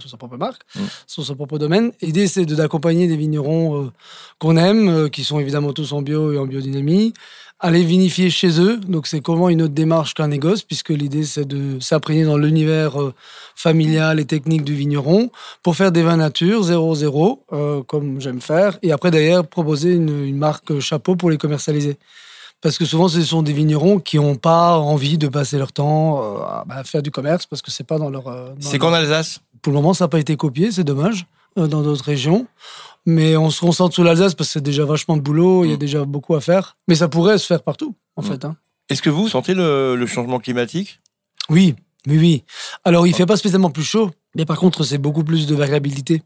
sur 0.00 0.10
sa 0.10 0.16
propre 0.18 0.36
marque, 0.36 0.62
Mhm. 0.76 0.82
sur 1.06 1.24
son 1.24 1.34
propre 1.34 1.58
domaine. 1.58 1.92
L'idée, 2.02 2.26
c'est 2.26 2.44
de- 2.44 2.54
des 3.08 3.16
vignerons 3.16 3.84
euh, 3.84 3.92
qu'on 4.38 4.56
aime, 4.56 4.88
euh, 4.88 5.08
qui 5.08 5.24
sont 5.24 5.40
évidemment 5.40 5.72
tous 5.72 5.92
en 5.92 6.02
bio 6.02 6.32
et 6.32 6.38
en 6.38 6.46
biodynamie, 6.46 7.12
aller 7.58 7.82
vinifier 7.84 8.30
chez 8.30 8.60
eux. 8.60 8.78
Donc, 8.78 9.06
c'est 9.06 9.20
comment 9.20 9.48
une 9.48 9.62
autre 9.62 9.74
démarche 9.74 10.14
qu'un 10.14 10.28
négoce, 10.28 10.62
puisque 10.62 10.90
l'idée, 10.90 11.24
c'est 11.24 11.46
de 11.46 11.80
s'imprégner 11.80 12.24
dans 12.24 12.36
l'univers 12.36 13.00
euh, 13.00 13.14
familial 13.54 14.20
et 14.20 14.24
technique 14.24 14.64
du 14.64 14.74
vigneron 14.74 15.30
pour 15.62 15.76
faire 15.76 15.92
des 15.92 16.02
vins 16.02 16.16
nature 16.16 16.62
0-0, 16.62 17.38
euh, 17.52 17.82
comme 17.82 18.20
j'aime 18.20 18.40
faire. 18.40 18.78
Et 18.82 18.92
après, 18.92 19.10
d'ailleurs, 19.10 19.46
proposer 19.46 19.94
une, 19.94 20.24
une 20.24 20.36
marque 20.36 20.78
chapeau 20.80 21.16
pour 21.16 21.30
les 21.30 21.38
commercialiser. 21.38 21.96
Parce 22.60 22.78
que 22.78 22.84
souvent, 22.84 23.08
ce 23.08 23.22
sont 23.22 23.42
des 23.42 23.52
vignerons 23.52 24.00
qui 24.00 24.16
n'ont 24.16 24.36
pas 24.36 24.78
envie 24.78 25.18
de 25.18 25.28
passer 25.28 25.58
leur 25.58 25.72
temps 25.72 26.42
à 26.42 26.64
bah, 26.66 26.82
faire 26.84 27.02
du 27.02 27.10
commerce 27.10 27.44
parce 27.44 27.60
que 27.60 27.70
c'est 27.70 27.84
pas 27.84 27.98
dans 27.98 28.08
leur. 28.08 28.24
C'est 28.60 28.78
qu'en 28.78 28.94
Alsace? 28.94 29.40
Pour 29.60 29.74
le 29.74 29.78
moment, 29.78 29.92
ça 29.92 30.04
n'a 30.04 30.08
pas 30.08 30.18
été 30.18 30.36
copié, 30.36 30.72
c'est 30.72 30.82
dommage, 30.82 31.26
dans 31.56 31.82
d'autres 31.82 32.04
régions. 32.04 32.46
Mais 33.06 33.36
on 33.36 33.50
se 33.50 33.60
concentre 33.60 33.94
sur 33.94 34.02
l'Alsace 34.04 34.34
parce 34.34 34.48
que 34.48 34.52
c'est 34.54 34.60
déjà 34.62 34.84
vachement 34.84 35.16
de 35.16 35.22
boulot, 35.22 35.64
il 35.64 35.68
y 35.70 35.72
a 35.72 35.76
Mm. 35.76 35.78
déjà 35.78 36.04
beaucoup 36.04 36.34
à 36.34 36.40
faire. 36.40 36.76
Mais 36.88 36.94
ça 36.96 37.08
pourrait 37.08 37.38
se 37.38 37.46
faire 37.46 37.62
partout, 37.62 37.94
en 38.16 38.22
Mm. 38.22 38.24
fait. 38.24 38.44
hein. 38.44 38.56
Est-ce 38.88 39.02
que 39.02 39.10
vous 39.10 39.28
sentez 39.28 39.54
le, 39.54 39.96
le 39.96 40.06
changement 40.06 40.38
climatique? 40.40 41.00
Oui, 41.48 41.74
oui, 42.06 42.18
oui. 42.18 42.44
Alors, 42.84 43.06
il 43.06 43.14
fait 43.14 43.26
pas 43.26 43.36
spécialement 43.36 43.70
plus 43.70 43.84
chaud, 43.84 44.10
mais 44.34 44.44
par 44.44 44.58
contre, 44.58 44.82
c'est 44.84 44.98
beaucoup 44.98 45.24
plus 45.24 45.46
de 45.46 45.54
variabilité. 45.54 46.22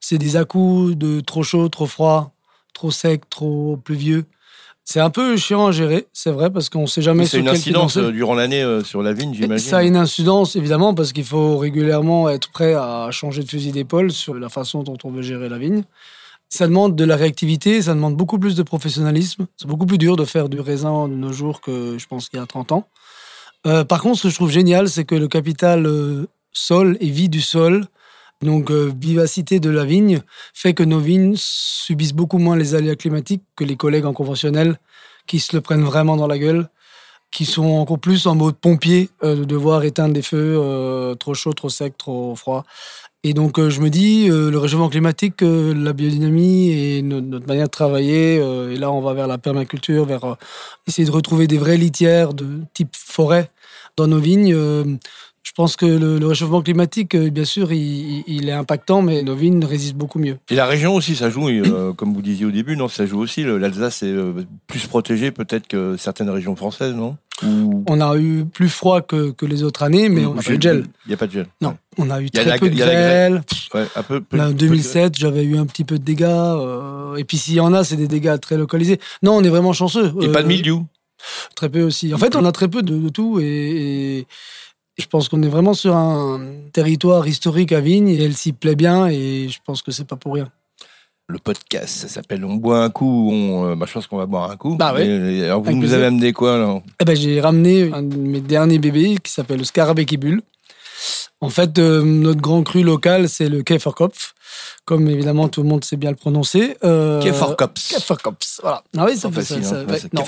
C'est 0.00 0.18
des 0.18 0.36
à-coups 0.36 0.96
de 0.96 1.20
trop 1.20 1.42
chaud, 1.42 1.68
trop 1.68 1.86
froid, 1.86 2.34
trop 2.74 2.90
sec, 2.90 3.28
trop 3.30 3.76
pluvieux. 3.78 4.24
C'est 4.90 5.00
un 5.00 5.10
peu 5.10 5.36
chiant 5.36 5.66
à 5.66 5.70
gérer, 5.70 6.06
c'est 6.14 6.30
vrai, 6.30 6.48
parce 6.48 6.70
qu'on 6.70 6.86
sait 6.86 7.02
jamais 7.02 7.24
Mais 7.24 7.26
C'est 7.26 7.40
une 7.40 7.48
incidence 7.48 7.98
euh, 7.98 8.10
durant 8.10 8.34
l'année 8.34 8.62
euh, 8.62 8.82
sur 8.82 9.02
la 9.02 9.12
vigne, 9.12 9.34
j'imagine. 9.34 9.68
Ça 9.68 9.78
a 9.78 9.82
une 9.82 9.98
incidence, 9.98 10.56
évidemment, 10.56 10.94
parce 10.94 11.12
qu'il 11.12 11.26
faut 11.26 11.58
régulièrement 11.58 12.30
être 12.30 12.50
prêt 12.50 12.72
à 12.72 13.10
changer 13.10 13.42
de 13.42 13.50
fusil 13.50 13.70
d'épaule 13.70 14.10
sur 14.10 14.32
la 14.32 14.48
façon 14.48 14.82
dont 14.84 14.96
on 15.04 15.10
veut 15.10 15.20
gérer 15.20 15.50
la 15.50 15.58
vigne. 15.58 15.82
Ça 16.48 16.66
demande 16.66 16.96
de 16.96 17.04
la 17.04 17.16
réactivité, 17.16 17.82
ça 17.82 17.92
demande 17.92 18.16
beaucoup 18.16 18.38
plus 18.38 18.56
de 18.56 18.62
professionnalisme. 18.62 19.46
C'est 19.58 19.68
beaucoup 19.68 19.84
plus 19.84 19.98
dur 19.98 20.16
de 20.16 20.24
faire 20.24 20.48
du 20.48 20.58
raisin 20.58 21.06
de 21.06 21.12
nos 21.12 21.34
jours 21.34 21.60
que 21.60 21.98
je 21.98 22.06
pense 22.06 22.30
qu'il 22.30 22.38
y 22.38 22.42
a 22.42 22.46
30 22.46 22.72
ans. 22.72 22.88
Euh, 23.66 23.84
par 23.84 24.00
contre, 24.00 24.16
ce 24.16 24.22
que 24.22 24.30
je 24.30 24.36
trouve 24.36 24.50
génial, 24.50 24.88
c'est 24.88 25.04
que 25.04 25.14
le 25.14 25.28
capital 25.28 25.86
sol 26.54 26.96
et 27.00 27.10
vie 27.10 27.28
du 27.28 27.42
sol, 27.42 27.84
donc 28.42 28.70
euh, 28.70 28.92
vivacité 29.00 29.60
de 29.60 29.70
la 29.70 29.84
vigne, 29.84 30.22
fait 30.54 30.74
que 30.74 30.82
nos 30.82 31.00
vignes 31.00 31.34
subissent 31.36 32.14
beaucoup 32.14 32.38
moins 32.38 32.56
les 32.56 32.74
aléas 32.74 32.96
climatiques 32.96 33.42
que 33.56 33.64
les 33.64 33.76
collègues 33.76 34.06
en 34.06 34.12
conventionnel 34.12 34.78
qui 35.26 35.40
se 35.40 35.54
le 35.56 35.60
prennent 35.60 35.84
vraiment 35.84 36.16
dans 36.16 36.26
la 36.28 36.38
gueule 36.38 36.68
qui 37.30 37.44
sont 37.44 37.66
encore 37.66 37.98
plus 37.98 38.26
en 38.26 38.34
mode 38.34 38.56
pompier, 38.56 39.10
euh, 39.22 39.36
de 39.36 39.44
devoir 39.44 39.84
éteindre 39.84 40.14
des 40.14 40.22
feux 40.22 40.56
euh, 40.58 41.14
trop 41.14 41.34
chauds, 41.34 41.52
trop 41.52 41.68
secs, 41.68 41.96
trop 41.98 42.34
froids. 42.34 42.64
Et 43.22 43.34
donc, 43.34 43.60
je 43.60 43.80
me 43.80 43.90
dis, 43.90 44.28
le 44.28 44.56
réchauffement 44.56 44.88
climatique, 44.88 45.42
la 45.42 45.92
biodynamie 45.92 46.70
et 46.70 47.02
no- 47.02 47.20
notre 47.20 47.48
manière 47.48 47.66
de 47.66 47.70
travailler, 47.70 48.36
et 48.36 48.76
là, 48.76 48.92
on 48.92 49.00
va 49.00 49.12
vers 49.12 49.26
la 49.26 49.38
permaculture, 49.38 50.04
vers 50.06 50.36
essayer 50.86 51.04
de 51.04 51.12
retrouver 51.12 51.48
des 51.48 51.58
vraies 51.58 51.76
litières 51.76 52.32
de 52.32 52.60
type 52.74 52.94
forêt 52.94 53.50
dans 53.96 54.06
nos 54.06 54.20
vignes. 54.20 54.54
Je 55.48 55.52
pense 55.54 55.76
que 55.76 55.86
le, 55.86 56.18
le 56.18 56.26
réchauffement 56.26 56.60
climatique, 56.60 57.14
euh, 57.14 57.30
bien 57.30 57.46
sûr, 57.46 57.72
il, 57.72 58.48
est 58.48 58.52
impactant, 58.52 59.00
mais 59.00 59.22
nos 59.22 59.34
vignes 59.34 59.64
résistent 59.64 59.96
beaucoup 59.96 60.18
mieux. 60.18 60.36
Et 60.50 60.54
la 60.54 60.66
région 60.66 60.94
aussi, 60.94 61.16
ça 61.16 61.30
joue, 61.30 61.48
euh, 61.48 61.92
comme 61.96 62.12
vous 62.12 62.20
disiez 62.22 62.44
au 62.44 62.50
début, 62.50 62.76
non, 62.76 62.86
ça 62.88 63.06
joue 63.06 63.18
aussi. 63.18 63.42
L'Alsace 63.44 64.02
est 64.02 64.12
euh, 64.12 64.44
plus 64.66 64.86
protégée 64.86 65.30
peut-être 65.30 65.66
que 65.66 65.96
certaines 65.96 66.28
régions 66.28 66.54
françaises, 66.54 66.94
non? 66.94 67.16
Ou- 67.42 67.82
On 67.88 68.00
a 68.00 68.16
eu 68.18 68.44
plus 68.44 68.68
froid 68.68 69.00
que, 69.00 69.30
que 69.30 69.46
les 69.46 69.62
autres 69.62 69.82
années, 69.84 70.08
mais 70.10 70.26
on 70.26 70.34
n'a 70.34 70.42
pas 70.42 70.54
de 70.56 70.60
gel. 70.62 70.84
Il 71.06 71.08
n'y 71.08 71.14
a 71.14 71.16
pas 71.16 71.26
de 71.28 71.32
gel. 71.32 71.46
Non, 71.62 71.76
on 71.96 72.10
a 72.10 72.20
eu 72.20 72.30
très 72.30 72.44
la- 72.44 72.58
peu 72.58 72.68
de 72.68 72.76
grêle. 72.76 73.42
Ouais, 73.72 73.86
un 73.96 74.02
peu. 74.02 74.20
peu- 74.20 74.36
Là, 74.36 74.44
en 74.44 74.48
peu 74.48 74.52
de 74.54 74.58
2007, 74.58 75.16
j'avais 75.16 75.44
eu 75.44 75.56
un 75.56 75.64
petit 75.66 75.84
peu 75.84 75.98
de 75.98 76.04
dégâts. 76.04 76.24
euh, 76.28 77.16
et 77.16 77.24
puis 77.24 77.38
s'il 77.38 77.54
y 77.54 77.60
en 77.60 77.72
a, 77.72 77.84
c'est 77.84 77.96
des 77.96 78.08
dégâts 78.08 78.38
très 78.38 78.56
localisés. 78.58 79.00
Non, 79.22 79.32
on 79.36 79.42
est 79.42 79.48
vraiment 79.48 79.72
chanceux. 79.72 80.12
Et 80.20 80.26
Euh, 80.26 80.32
pas 80.32 80.42
de 80.42 80.48
mildiou? 80.48 80.84
Très 81.56 81.68
peu 81.68 81.82
aussi. 81.82 82.12
En 82.14 82.18
fait, 82.18 82.36
on 82.36 82.44
a 82.44 82.52
très 82.52 82.68
peu 82.68 82.82
de, 82.82 82.96
de 82.98 83.08
tout. 83.08 83.40
Et, 83.40 84.18
et 84.20 84.26
je 84.98 85.06
pense 85.06 85.28
qu'on 85.28 85.42
est 85.42 85.48
vraiment 85.48 85.74
sur 85.74 85.96
un 85.96 86.40
territoire 86.72 87.26
historique 87.26 87.72
à 87.72 87.80
Vigne. 87.80 88.08
Et 88.08 88.22
elle 88.22 88.34
s'y 88.34 88.52
plaît 88.52 88.74
bien. 88.76 89.06
Et 89.08 89.48
je 89.48 89.58
pense 89.64 89.82
que 89.82 89.90
c'est 89.92 90.06
pas 90.06 90.16
pour 90.16 90.34
rien. 90.34 90.48
Le 91.30 91.38
podcast, 91.38 91.88
ça 91.98 92.08
s'appelle 92.08 92.42
On 92.44 92.54
boit 92.54 92.82
un 92.84 92.88
coup. 92.90 93.30
On, 93.32 93.70
euh, 93.70 93.74
bah, 93.74 93.84
je 93.86 93.92
pense 93.92 94.06
qu'on 94.06 94.16
va 94.16 94.24
boire 94.26 94.50
un 94.50 94.56
coup. 94.56 94.76
Bah 94.76 94.94
ouais. 94.94 95.06
Et- 95.06 95.38
et 95.38 95.44
alors 95.44 95.62
vous 95.62 95.72
nous 95.72 95.80
plaisir. 95.80 95.96
avez 95.98 96.06
amené 96.06 96.32
quoi 96.32 96.56
là? 96.58 96.80
Eh 97.00 97.04
ben, 97.04 97.14
j'ai 97.14 97.38
ramené 97.40 97.90
un 97.92 98.02
de 98.02 98.16
mes 98.16 98.40
derniers 98.40 98.78
bébés 98.78 99.18
qui 99.22 99.30
s'appelle 99.30 99.58
le 99.58 99.64
Scarabée 99.64 100.06
qui 100.06 100.16
bulle. 100.16 100.40
En 101.40 101.50
fait, 101.50 101.78
euh, 101.78 102.02
notre 102.02 102.40
grand 102.40 102.62
cru 102.62 102.82
local, 102.82 103.28
c'est 103.28 103.48
le 103.48 103.62
Käferkopf. 103.62 104.34
Comme 104.86 105.06
évidemment 105.08 105.48
tout 105.48 105.62
le 105.62 105.68
monde 105.68 105.84
sait 105.84 105.96
bien 105.98 106.10
le 106.10 106.16
prononcer. 106.16 106.78
Euh, 106.82 107.20
Käferkopf. 107.20 107.88
Käferkopf, 107.90 108.60
voilà. 108.62 108.82
Ah 108.96 109.04
oui, 109.06 109.16
ça 109.16 109.28
fait 109.28 109.34
facile. 109.42 109.62
ça, 109.64 109.76
hein. 109.80 109.84
ça- 109.86 109.92
ouais, 109.92 109.98
C'est 110.00 110.14
non. 110.14 110.22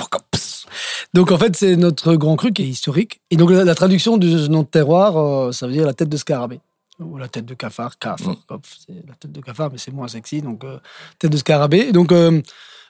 Donc 1.14 1.32
en 1.32 1.38
fait, 1.38 1.56
c'est 1.56 1.76
notre 1.76 2.14
grand 2.16 2.36
cru 2.36 2.52
qui 2.52 2.62
est 2.62 2.68
historique. 2.68 3.20
Et 3.30 3.36
donc 3.36 3.50
la, 3.50 3.64
la 3.64 3.74
traduction 3.74 4.16
de 4.16 4.38
ce 4.38 4.46
nom 4.48 4.62
de 4.62 4.66
terroir, 4.68 5.16
euh, 5.16 5.52
ça 5.52 5.66
veut 5.66 5.72
dire 5.72 5.86
la 5.86 5.94
tête 5.94 6.08
de 6.08 6.16
scarabée. 6.16 6.60
Ou 6.98 7.16
la 7.16 7.28
tête 7.28 7.46
de 7.46 7.54
cafard, 7.54 7.98
Käferkopf, 7.98 8.76
c'est 8.86 8.92
la 9.08 9.14
tête 9.14 9.32
de 9.32 9.40
cafard, 9.40 9.70
mais 9.72 9.78
c'est 9.78 9.90
moins 9.92 10.06
sexy, 10.08 10.42
donc 10.42 10.64
euh, 10.64 10.76
tête 11.18 11.32
de 11.32 11.36
scarabée. 11.38 11.86
Et 11.88 11.92
donc 11.92 12.12
euh, 12.12 12.42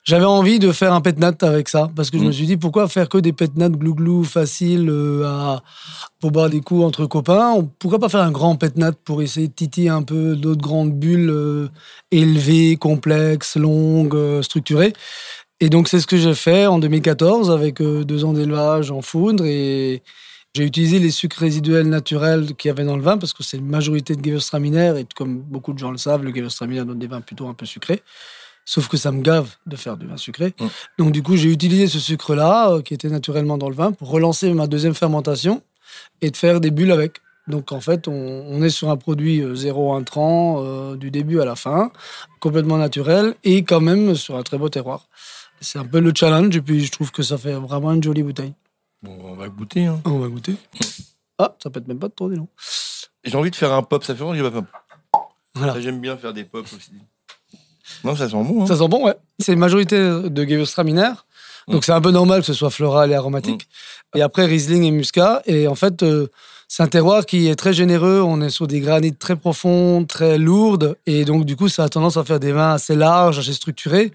j'avais 0.02 0.24
envie 0.24 0.58
de 0.58 0.72
faire 0.72 0.92
un 0.92 1.00
pétnat 1.00 1.32
avec 1.42 1.68
ça, 1.68 1.88
parce 1.94 2.10
que 2.10 2.18
je 2.18 2.24
Mm. 2.24 2.26
me 2.26 2.32
suis 2.32 2.46
dit 2.46 2.56
pourquoi 2.56 2.88
faire 2.88 3.08
que 3.08 3.18
des 3.18 3.32
pétnats 3.32 3.68
glouglou 3.68 4.24
faciles 4.24 4.90
à, 5.24 5.62
pour 6.18 6.32
boire 6.32 6.50
des 6.50 6.60
coups 6.60 6.82
entre 6.82 7.06
copains? 7.06 7.52
On- 7.56 7.66
Pourquoi 7.78 8.00
pas 8.00 8.08
faire 8.08 8.22
un 8.22 8.32
grand 8.32 8.56
pétnat 8.56 8.90
pour 9.04 9.22
essayer 9.22 9.46
de 9.46 9.52
titiller 9.52 9.90
un 9.90 10.02
peu 10.02 10.34
d'autres 10.34 10.60
grandes 10.62 10.92
bulles 10.98 11.70
élevées, 12.10 12.76
complexes, 12.76 13.56
longues, 13.56 14.42
structurées? 14.42 14.92
Et 15.60 15.68
donc, 15.68 15.88
c'est 15.88 16.00
ce 16.00 16.06
que 16.06 16.16
j'ai 16.16 16.34
fait 16.34 16.66
en 16.66 16.78
2014 16.78 17.50
avec 17.50 17.82
euh, 17.82 18.02
deux 18.04 18.24
ans 18.24 18.32
d'élevage 18.32 18.90
en 18.90 19.02
foudre. 19.02 19.44
Et 19.44 20.02
j'ai 20.54 20.64
utilisé 20.64 20.98
les 20.98 21.10
sucres 21.10 21.38
résiduels 21.38 21.86
naturels 21.86 22.54
qu'il 22.56 22.70
y 22.70 22.72
avait 22.72 22.84
dans 22.84 22.96
le 22.96 23.02
vin 23.02 23.18
parce 23.18 23.34
que 23.34 23.42
c'est 23.42 23.58
une 23.58 23.68
majorité 23.68 24.16
de 24.16 24.24
Gewürztraminer. 24.24 24.98
Et 24.98 25.06
comme 25.14 25.40
beaucoup 25.40 25.74
de 25.74 25.78
gens 25.78 25.90
le 25.90 25.98
savent, 25.98 26.24
le 26.24 26.34
Gewürztraminer 26.34 26.86
donne 26.86 26.98
des 26.98 27.06
vins 27.06 27.20
plutôt 27.20 27.46
un 27.46 27.52
peu 27.52 27.66
sucrés. 27.66 28.02
Sauf 28.64 28.88
que 28.88 28.96
ça 28.96 29.12
me 29.12 29.20
gave 29.20 29.48
de 29.66 29.76
faire 29.76 29.98
du 29.98 30.06
vin 30.06 30.16
sucré. 30.16 30.54
Mm. 30.58 30.66
Donc, 30.98 31.12
du 31.12 31.22
coup, 31.22 31.36
j'ai 31.36 31.50
utilisé 31.50 31.88
ce 31.88 31.98
sucre-là, 31.98 32.70
euh, 32.70 32.82
qui 32.82 32.94
était 32.94 33.08
naturellement 33.08 33.58
dans 33.58 33.68
le 33.68 33.74
vin, 33.74 33.92
pour 33.92 34.08
relancer 34.08 34.50
ma 34.54 34.66
deuxième 34.66 34.94
fermentation 34.94 35.62
et 36.22 36.30
de 36.30 36.36
faire 36.38 36.60
des 36.60 36.70
bulles 36.70 36.92
avec. 36.92 37.20
Donc, 37.48 37.72
en 37.72 37.80
fait, 37.80 38.08
on, 38.08 38.12
on 38.12 38.62
est 38.62 38.70
sur 38.70 38.88
un 38.88 38.96
produit 38.96 39.40
euh, 39.42 39.54
zéro 39.54 39.92
intrant 39.92 40.62
euh, 40.64 40.96
du 40.96 41.10
début 41.10 41.40
à 41.40 41.44
la 41.44 41.56
fin, 41.56 41.92
complètement 42.38 42.78
naturel 42.78 43.34
et 43.44 43.62
quand 43.62 43.80
même 43.80 44.14
sur 44.14 44.36
un 44.36 44.42
très 44.42 44.56
beau 44.56 44.70
terroir. 44.70 45.06
C'est 45.60 45.78
un 45.78 45.84
peu 45.84 46.00
le 46.00 46.12
challenge 46.14 46.56
et 46.56 46.62
puis 46.62 46.84
je 46.84 46.90
trouve 46.90 47.10
que 47.10 47.22
ça 47.22 47.36
fait 47.38 47.52
vraiment 47.52 47.92
une 47.92 48.02
jolie 48.02 48.22
bouteille. 48.22 48.54
Bon, 49.02 49.16
on 49.24 49.34
va 49.34 49.48
goûter. 49.48 49.86
hein. 49.86 50.00
On 50.04 50.18
va 50.18 50.28
goûter. 50.28 50.54
Ah, 51.38 51.54
ça 51.62 51.70
pète 51.70 51.86
même 51.88 51.98
pas 51.98 52.08
de 52.08 52.12
trop, 52.14 52.28
dis 52.30 52.36
donc. 52.36 52.48
J'ai 53.24 53.36
envie 53.36 53.50
de 53.50 53.56
faire 53.56 53.72
un 53.72 53.82
pop. 53.82 54.02
Ça 54.04 54.14
fait 54.14 54.20
longtemps 54.20 54.32
que 54.32 54.38
j'ai 54.44 54.50
pas 54.50 54.60
fait. 54.60 54.66
Voilà. 55.54 55.74
Ça, 55.74 55.80
J'aime 55.80 56.00
bien 56.00 56.16
faire 56.16 56.32
des 56.32 56.44
pops 56.44 56.72
aussi. 56.72 56.92
Non, 58.04 58.14
ça 58.16 58.28
sent 58.28 58.36
bon. 58.42 58.62
Hein. 58.62 58.66
Ça 58.66 58.76
sent 58.76 58.88
bon, 58.88 59.04
ouais. 59.06 59.14
C'est 59.38 59.52
une 59.52 59.58
majorité 59.58 59.96
de 59.98 60.44
Gewürztraminer. 60.44 61.12
Donc 61.68 61.84
c'est 61.84 61.92
un 61.92 62.00
peu 62.00 62.10
normal 62.10 62.40
que 62.40 62.46
ce 62.46 62.54
soit 62.54 62.70
floral 62.70 63.10
et 63.10 63.14
aromatique. 63.14 63.68
Et 64.14 64.22
après 64.22 64.46
Riesling 64.46 64.82
et 64.84 64.90
Muscat. 64.90 65.42
Et 65.46 65.68
en 65.68 65.74
fait, 65.74 66.02
euh, 66.02 66.28
c'est 66.68 66.82
un 66.82 66.88
terroir 66.88 67.26
qui 67.26 67.48
est 67.48 67.54
très 67.56 67.72
généreux. 67.72 68.20
On 68.22 68.40
est 68.40 68.50
sur 68.50 68.66
des 68.66 68.80
granites 68.80 69.18
très 69.18 69.36
profondes, 69.36 70.06
très 70.08 70.38
lourdes. 70.38 70.96
Et 71.06 71.24
donc 71.24 71.44
du 71.44 71.56
coup, 71.56 71.68
ça 71.68 71.84
a 71.84 71.88
tendance 71.88 72.16
à 72.16 72.24
faire 72.24 72.40
des 72.40 72.52
vins 72.52 72.72
assez 72.72 72.96
larges, 72.96 73.38
assez 73.38 73.52
structurés. 73.52 74.12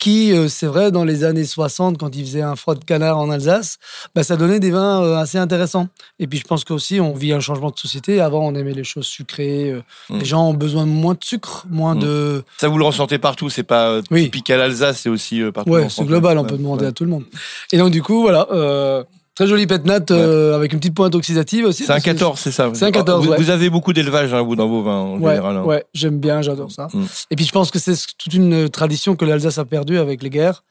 Qui, 0.00 0.32
euh, 0.32 0.48
c'est 0.48 0.66
vrai, 0.66 0.90
dans 0.90 1.04
les 1.04 1.24
années 1.24 1.44
60, 1.44 1.98
quand 1.98 2.16
ils 2.16 2.24
faisaient 2.24 2.40
un 2.40 2.56
froid 2.56 2.74
de 2.74 2.82
canard 2.82 3.18
en 3.18 3.30
Alsace, 3.30 3.76
bah, 4.14 4.22
ça 4.24 4.36
donnait 4.36 4.58
des 4.58 4.70
vins 4.70 5.02
euh, 5.02 5.16
assez 5.18 5.36
intéressants. 5.36 5.88
Et 6.18 6.26
puis 6.26 6.38
je 6.38 6.44
pense 6.44 6.64
qu'aussi, 6.64 7.00
on 7.00 7.12
vit 7.12 7.34
un 7.34 7.40
changement 7.40 7.70
de 7.70 7.78
société. 7.78 8.18
Avant, 8.18 8.46
on 8.48 8.54
aimait 8.54 8.72
les 8.72 8.82
choses 8.82 9.04
sucrées. 9.06 9.70
euh, 9.70 9.82
Mm. 10.08 10.18
Les 10.18 10.24
gens 10.24 10.48
ont 10.48 10.54
besoin 10.54 10.86
de 10.86 10.90
moins 10.90 11.12
de 11.12 11.22
sucre, 11.22 11.66
moins 11.70 11.94
Mm. 11.94 11.98
de... 12.00 12.42
Ça, 12.56 12.68
vous 12.68 12.78
le 12.78 12.84
ressentez 12.84 13.18
partout. 13.18 13.50
C'est 13.50 13.62
pas 13.62 14.00
Oui. 14.10 14.24
typique 14.24 14.48
à 14.48 14.56
l'Alsace, 14.56 15.00
c'est 15.02 15.10
aussi 15.10 15.42
partout. 15.54 15.70
Ouais, 15.70 15.88
c'est 15.90 16.04
global, 16.06 16.38
on 16.38 16.44
peut 16.44 16.56
demander 16.56 16.84
ouais. 16.84 16.88
à 16.88 16.92
tout 16.92 17.04
le 17.04 17.10
monde. 17.10 17.24
Et 17.70 17.76
donc, 17.76 17.90
du 17.90 18.02
coup, 18.02 18.22
voilà, 18.22 18.48
euh, 18.52 19.04
très 19.40 19.46
joli 19.48 19.66
pétnat 19.66 20.00
euh, 20.10 20.54
avec 20.54 20.74
une 20.74 20.80
petite 20.80 20.94
pointe 20.94 21.14
oxydative 21.14 21.64
aussi. 21.64 21.84
C'est 21.84 21.92
un 21.92 21.94
parce 21.94 22.04
que- 22.04 22.10
14, 22.10 22.38
c'est 22.38 22.50
ça 22.52 22.70
C'est 22.74 22.84
un 22.84 22.90
14, 22.90 23.24
vous, 23.24 23.30
ouais. 23.32 23.38
vous 23.38 23.48
avez 23.48 23.70
beaucoup 23.70 23.94
d'élevage, 23.94 24.34
hein, 24.34 24.42
dans 24.54 24.68
vos 24.68 24.82
vins, 24.82 24.98
en 24.98 25.18
Ouais, 25.18 25.30
général. 25.36 25.56
hein. 25.56 25.62
ouais, 25.64 25.84
j'aime 25.94 26.18
bien, 26.18 26.42
j'adore 26.42 26.70
ça. 26.70 26.88
Mm. 26.92 27.04
Et 27.30 27.36
puis, 27.36 27.46
je 27.46 27.52
pense 27.52 27.70
que 27.70 27.78
c'est 27.78 27.94
toute 28.18 28.34
une 28.34 28.68
tradition 28.68 29.16
que 29.16 29.24
l'Alsace 29.24 29.56
a 29.56 29.64
perdue 29.64 29.96
avec 29.98 30.22
les 30.22 30.28
guerres, 30.28 30.62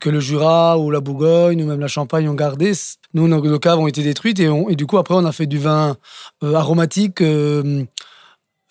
que 0.00 0.10
le 0.10 0.18
Jura 0.18 0.76
ou 0.78 0.90
la 0.90 0.98
Bourgogne 1.00 1.62
ou 1.62 1.66
même 1.66 1.78
la 1.78 1.86
Champagne 1.88 2.28
ont 2.28 2.34
gardé. 2.34 2.72
Nous, 3.14 3.28
nos, 3.28 3.40
nos 3.40 3.58
caves 3.60 3.78
ont 3.78 3.86
été 3.86 4.02
détruites 4.02 4.40
et, 4.40 4.48
on- 4.48 4.68
et 4.68 4.74
du 4.74 4.86
coup, 4.86 4.98
après, 4.98 5.14
on 5.14 5.24
a 5.24 5.30
fait 5.32 5.46
du 5.46 5.58
vin 5.58 5.96
euh, 6.42 6.54
aromatique. 6.54 7.20
euh, 7.20 7.84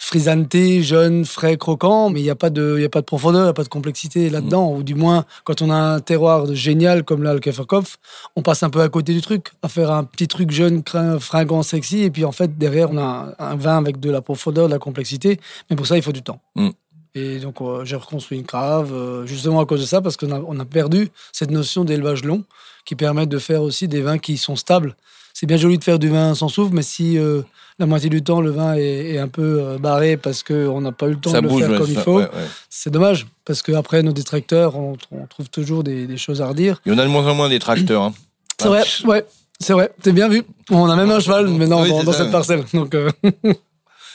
frisanté, 0.02 0.82
jeune, 0.82 1.26
frais, 1.26 1.58
croquant, 1.58 2.10
mais 2.10 2.22
il 2.22 2.24
n'y 2.24 2.30
a, 2.30 2.36
pas 2.36 2.50
de- 2.50 2.80
y 2.80 2.86
a 2.86 2.90
pas 2.90 3.02
de 3.02 3.06
profondeur, 3.06 3.42
il 3.42 3.46
n'y 3.46 3.50
a 3.50 3.54
pas 3.54 3.64
de 3.64 3.70
complexité 3.70 4.30
là-dedans. 4.30 4.74
Ou 4.74 4.82
du 4.82 4.96
moins, 4.96 5.26
quand 5.44 5.62
on 5.62 5.70
a 5.70 5.76
un 5.76 6.00
terroir 6.00 6.48
de 6.48 6.56
génial 6.56 7.04
comme 7.04 7.22
là, 7.22 7.34
le 7.34 7.40
Käferkopf, 7.42 7.98
on 8.38 8.42
passe 8.42 8.64
un 8.64 8.70
peu 8.70 8.82
à 8.82 8.88
côté 8.90 9.14
du 9.14 9.22
truc, 9.22 9.52
à 9.62 9.68
faire 9.68 9.92
un 9.92 10.06
petit 10.06 10.28
truc 10.28 10.52
jeune, 10.52 10.82
fringant, 11.20 11.62
sexy, 11.64 12.02
et 12.02 12.10
puis 12.10 12.24
en 12.26 12.32
fait, 12.32 12.58
derrière, 12.58 12.90
on 12.92 12.98
a 12.98 13.36
un, 13.38 13.52
un 13.52 13.56
vin 13.56 13.78
avec 13.78 14.00
de 14.00 14.10
la 14.10 14.22
profondeur, 14.22 14.68
de 14.68 14.74
la 14.74 14.80
complexité, 14.80 15.40
mais 15.70 15.76
pour 15.76 15.86
ça, 15.86 15.98
il 15.98 16.02
faut 16.02 16.14
du 16.14 16.24
temps. 16.24 16.40
Mm. 16.56 16.70
Et 17.16 17.40
donc, 17.40 17.60
euh, 17.60 17.84
j'ai 17.86 17.96
reconstruit 17.98 18.38
une 18.38 18.46
cave, 18.46 18.94
euh, 18.94 19.26
justement 19.26 19.60
à 19.60 19.66
cause 19.66 19.82
de 19.82 19.86
ça, 19.86 20.00
parce 20.00 20.16
qu'on 20.16 20.32
a, 20.32 20.40
on 20.40 20.60
a 20.60 20.66
perdu 20.66 21.10
cette 21.34 21.52
notion 21.52 21.84
d'élevage 21.84 22.24
long, 22.24 22.46
qui 22.86 22.96
permet 22.96 23.28
de 23.28 23.38
faire 23.38 23.62
aussi 23.62 23.88
des 23.88 24.02
vins 24.02 24.18
qui 24.18 24.38
sont 24.38 24.56
stables. 24.56 24.96
C'est 25.40 25.46
bien 25.46 25.56
joli 25.56 25.78
de 25.78 25.84
faire 25.86 26.00
du 26.00 26.10
vin 26.10 26.36
sans 26.36 26.50
souffle, 26.50 26.74
mais 26.74 26.82
si 26.82 27.18
euh, 27.18 27.44
la 27.80 27.86
moitié 27.86 28.10
du 28.10 28.22
temps 28.22 28.42
le 28.42 28.50
vin 28.50 28.74
est, 28.74 29.12
est 29.14 29.20
un 29.20 29.30
peu 29.30 29.62
euh, 29.62 29.78
barré 29.78 30.18
parce 30.18 30.44
qu'on 30.44 30.82
n'a 30.82 30.92
pas 30.92 31.06
eu 31.08 31.12
le 31.12 31.16
temps 31.16 31.30
Ça 31.32 31.40
de 31.40 31.48
bouge, 31.48 31.62
le 31.62 31.68
faire 31.68 31.72
ouais, 31.76 31.80
comme 31.80 31.92
il 31.92 31.98
faut, 32.00 32.18
ouais, 32.18 32.24
ouais. 32.24 32.48
c'est 32.70 32.90
dommage. 32.90 33.26
Parce 33.46 33.62
qu'après, 33.62 34.04
nos 34.04 34.12
détracteurs, 34.12 34.76
on, 34.76 34.98
on 35.12 35.28
trouve 35.28 35.50
toujours 35.50 35.86
des, 35.86 36.08
des 36.08 36.18
choses 36.18 36.42
à 36.42 36.48
redire. 36.50 36.82
Il 36.86 36.92
y 36.92 36.96
en 36.96 36.98
a 36.98 37.04
de 37.06 37.08
moins 37.10 37.26
en 37.26 37.36
moins 37.36 37.48
des 37.48 37.60
tracteurs. 37.60 38.04
hein. 38.04 38.14
C'est 38.60 38.68
vrai, 38.68 38.84
ouais, 39.06 39.26
c'est 39.62 39.72
vrai, 39.72 39.94
c'est 40.04 40.12
bien 40.12 40.28
vu. 40.28 40.44
On 40.72 40.90
a 40.90 40.98
même 40.98 41.10
un 41.10 41.22
cheval 41.22 41.48
maintenant 41.48 41.84
Oui, 41.84 42.04
dans, 42.04 42.12
cette 42.12 42.32
parcelle. 42.32 42.66
Donc, 42.74 42.94
euh, 42.94 43.10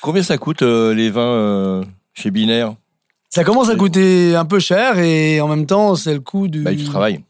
Combien 0.03 0.23
ça 0.23 0.37
coûte 0.37 0.61
les 0.61 1.09
vins 1.09 1.81
chez 2.13 2.31
Binaire? 2.31 2.75
Ça 3.31 3.45
commence 3.45 3.71
à 3.71 3.77
coûter 3.77 4.37
un 4.37 4.45
peu 4.45 4.59
cher 4.59 4.99
et 4.99 5.41
en 5.41 5.49
même 5.49 5.65
temps, 5.65 5.97
c'est 5.97 6.13
le 6.13 6.21
coût 6.21 6.49
du, 6.49 6.61
bah, 6.61 6.75
Du 6.75 6.85
travail. 6.85 7.23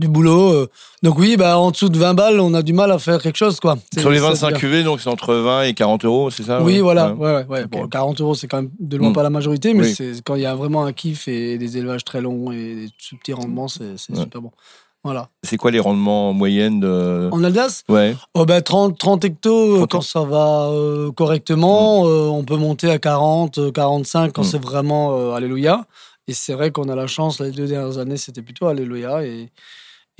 Du 0.00 0.08
boulot. 0.08 0.50
euh. 0.52 0.68
Donc 1.04 1.18
oui, 1.18 1.36
bah, 1.36 1.56
en 1.58 1.70
dessous 1.70 1.88
de 1.88 1.96
20 1.96 2.14
balles, 2.14 2.40
on 2.40 2.52
a 2.54 2.62
du 2.62 2.72
mal 2.72 2.90
à 2.90 2.98
faire 2.98 3.22
quelque 3.22 3.36
chose. 3.36 3.60
Quoi. 3.60 3.76
C'est- 3.94 4.00
Sur 4.00 4.10
les 4.10 4.18
c'est 4.18 4.24
25 4.24 4.48
bien. 4.48 4.58
cuvées, 4.58 4.82
donc 4.82 5.00
c'est 5.00 5.08
entre 5.10 5.34
20 5.34 5.62
et 5.62 5.74
40 5.74 6.04
euros, 6.04 6.30
c'est 6.30 6.42
ça 6.42 6.60
Oui, 6.62 6.74
ouais 6.74 6.80
voilà. 6.80 7.12
Ouais. 7.12 7.18
Ouais, 7.26 7.32
ouais, 7.34 7.46
ouais. 7.48 7.62
Ok. 7.64 7.70
Bon, 7.70 7.88
40 7.88 8.20
euros, 8.20 8.34
c'est 8.34 8.48
quand 8.48 8.58
même 8.62 8.70
de 8.80 8.96
loin 8.96 9.10
Mm. 9.10 9.12
pas 9.12 9.22
la 9.22 9.30
majorité, 9.30 9.72
mais 9.74 9.84
Oui. 9.84 9.94
c'est 9.94 10.12
quand 10.24 10.34
il 10.34 10.42
y 10.42 10.46
a 10.46 10.54
vraiment 10.56 10.84
un 10.84 10.92
kiff 10.92 11.28
et 11.28 11.56
des 11.58 11.76
élevages 11.78 12.04
très 12.04 12.20
longs 12.20 12.50
et 12.50 12.74
des 12.74 13.16
petits 13.18 13.32
rendements, 13.32 13.68
c'est 13.68 13.96
c'est 13.96 14.12
Ouais. 14.14 14.20
super 14.22 14.40
bon. 14.42 14.50
Voilà. 15.02 15.28
C'est 15.42 15.56
quoi 15.56 15.70
les 15.70 15.80
rendements 15.80 16.28
en 16.28 16.32
moyenne 16.34 16.78
de... 16.80 17.30
En 17.32 17.42
Alsace, 17.42 17.84
Ouais. 17.88 18.14
oh 18.34 18.44
ben 18.44 18.60
30, 18.60 18.98
30 18.98 19.24
hectos, 19.24 19.72
euh, 19.72 19.76
30. 19.86 19.90
quand 19.90 20.00
ça 20.02 20.20
va 20.24 20.66
euh, 20.70 21.10
correctement, 21.10 22.06
euh, 22.06 22.26
on 22.26 22.44
peut 22.44 22.56
monter 22.58 22.90
à 22.90 22.98
40, 22.98 23.56
euh, 23.56 23.70
45 23.72 24.32
quand 24.34 24.42
Mm. 24.42 24.44
c'est 24.44 24.62
vraiment 24.62 25.16
euh, 25.16 25.32
Alléluia. 25.32 25.86
Et 26.28 26.34
c'est 26.34 26.52
vrai 26.52 26.70
qu'on 26.70 26.90
a 26.90 26.94
la 26.94 27.06
chance, 27.06 27.40
les 27.40 27.50
deux 27.50 27.66
dernières 27.66 27.96
années, 27.96 28.18
c'était 28.18 28.42
plutôt 28.42 28.66
Alléluia. 28.66 29.24
Et 29.24 29.48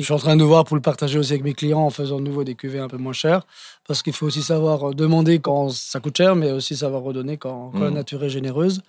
je 0.01 0.05
suis 0.07 0.15
en 0.15 0.19
train 0.19 0.37
de 0.37 0.45
voir 0.45 0.65
pour 0.65 0.77
le 0.77 0.83
partager 0.83 1.19
aussi 1.19 1.33
avec 1.33 1.45
mes 1.45 1.55
clients 1.55 1.81
en 1.81 1.91
faisant 1.91 2.19
de 2.19 2.25
nouveau 2.25 2.45
des 2.45 2.55
cuvées 2.55 2.79
un 2.79 2.89
peu 2.89 2.97
moins 2.97 3.13
chères. 3.13 3.47
Parce 3.87 4.03
qu'il 4.03 4.13
faut 4.13 4.27
aussi 4.27 4.43
savoir 4.43 4.91
euh, 4.91 4.95
demander 4.95 5.39
quand 5.41 5.71
ça 5.71 6.01
coûte 6.01 6.17
cher, 6.17 6.37
mais 6.37 6.53
aussi 6.53 6.77
savoir 6.77 7.03
redonner 7.03 7.37
quand, 7.37 7.71
quand 7.73 7.81
la 7.81 7.91
Mm. 7.91 7.95
nature 7.95 8.25
est 8.25 8.31
généreuse. 8.31 8.83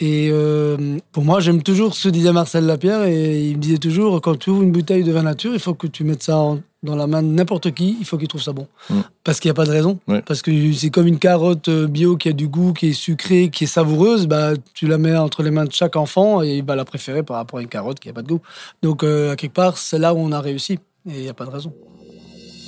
Et 0.00 0.28
euh, 0.32 0.98
pour 1.12 1.24
moi, 1.24 1.40
j'aime 1.40 1.62
toujours 1.62 1.94
ce 1.94 2.08
que 2.08 2.12
disait 2.12 2.32
Marcel 2.32 2.64
Lapierre. 2.66 3.04
Et 3.04 3.48
il 3.48 3.56
me 3.56 3.62
disait 3.62 3.78
toujours 3.78 4.20
quand 4.20 4.36
tu 4.38 4.50
ouvres 4.50 4.62
une 4.62 4.72
bouteille 4.72 5.04
de 5.04 5.12
vin 5.12 5.22
nature, 5.22 5.52
il 5.54 5.60
faut 5.60 5.74
que 5.74 5.86
tu 5.86 6.04
mettes 6.04 6.22
ça 6.22 6.36
en- 6.38 6.60
dans 6.88 6.96
la 6.96 7.06
main 7.06 7.22
de 7.22 7.28
n'importe 7.28 7.72
qui. 7.72 7.96
Il 8.00 8.06
faut 8.06 8.16
qu'il 8.18 8.28
trouve 8.28 8.42
ça 8.42 8.52
bon. 8.52 8.66
Mm. 8.90 9.00
Parce 9.24 9.40
qu'il 9.40 9.48
n'y 9.48 9.52
a 9.52 9.54
pas 9.54 9.66
de 9.66 9.70
raison. 9.70 9.98
Ouais. 10.08 10.22
Parce 10.22 10.42
que 10.42 10.50
c'est 10.72 10.90
comme 10.90 11.06
une 11.06 11.18
carotte 11.18 11.68
euh, 11.68 11.86
bio 11.86 12.16
qui 12.16 12.28
a 12.28 12.32
du 12.32 12.48
goût, 12.48 12.72
qui 12.72 12.88
est 12.88 12.92
sucrée, 12.92 13.50
qui 13.50 13.64
est 13.64 13.66
savoureuse. 13.68 14.26
Bah, 14.26 14.52
tu 14.74 14.86
la 14.88 14.98
mets 14.98 15.16
entre 15.16 15.42
les 15.42 15.50
mains 15.50 15.64
de 15.66 15.72
chaque 15.72 15.96
enfant 15.96 16.42
et 16.42 16.56
il 16.58 16.64
va 16.64 16.74
la 16.76 16.84
préférer 16.84 17.22
par 17.22 17.36
rapport 17.36 17.58
à 17.58 17.62
une 17.62 17.68
carotte 17.68 18.00
qui 18.00 18.08
n'a 18.08 18.14
pas 18.14 18.22
de 18.22 18.28
goût. 18.28 18.40
Donc, 18.82 19.04
euh, 19.04 19.32
à 19.32 19.36
quelque 19.36 19.54
part, 19.54 19.76
c'est 19.78 19.98
là 19.98 20.14
où 20.14 20.18
on 20.18 20.32
a 20.32 20.40
réussi. 20.40 20.74
Et 21.08 21.16
il 21.16 21.20
n'y 21.22 21.28
a 21.28 21.34
pas 21.34 21.44
de 21.44 21.50
raison. 21.50 21.72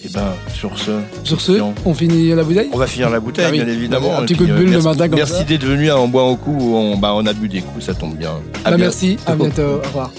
Et 0.03 0.09
ben, 0.09 0.33
sur 0.55 0.79
ce. 0.79 0.93
Sur 1.25 1.41
ce, 1.43 1.53
on 1.85 1.93
finit 1.93 2.31
la 2.35 2.43
bouteille? 2.43 2.71
On 2.73 2.79
va 2.79 2.87
finir 2.87 3.11
la 3.11 3.21
bouteille, 3.21 3.45
Ah 3.49 3.50
oui. 3.53 3.59
bien 3.62 3.69
évidemment. 3.69 4.17
Un 4.19 4.23
Et 4.23 4.27
petit 4.27 4.35
puis, 4.35 4.45
coup 4.45 4.47
de 4.47 4.53
euh, 4.53 4.57
bulle 4.57 4.65
le 4.67 4.71
merci- 4.73 4.87
matin 4.89 5.09
comme 5.09 5.17
Merci 5.19 5.33
ça. 5.35 5.45
d'être 5.45 5.65
venu 5.65 5.91
à 5.91 5.99
En 5.99 6.09
Bois 6.09 6.25
au 6.25 6.37
Cou. 6.37 6.57
On, 6.75 6.97
bah, 6.97 7.12
on 7.15 7.27
a 7.27 7.33
bu 7.35 7.49
des 7.49 7.61
coups, 7.61 7.85
ça 7.85 7.93
tombe 7.95 8.17
bien. 8.17 8.31
À 8.31 8.33
Bah, 8.71 8.77
bientôt. 8.77 8.79
Merci, 8.79 9.17
à 9.27 9.35
bientôt, 9.35 9.62
au 9.62 9.81
revoir. 9.89 10.11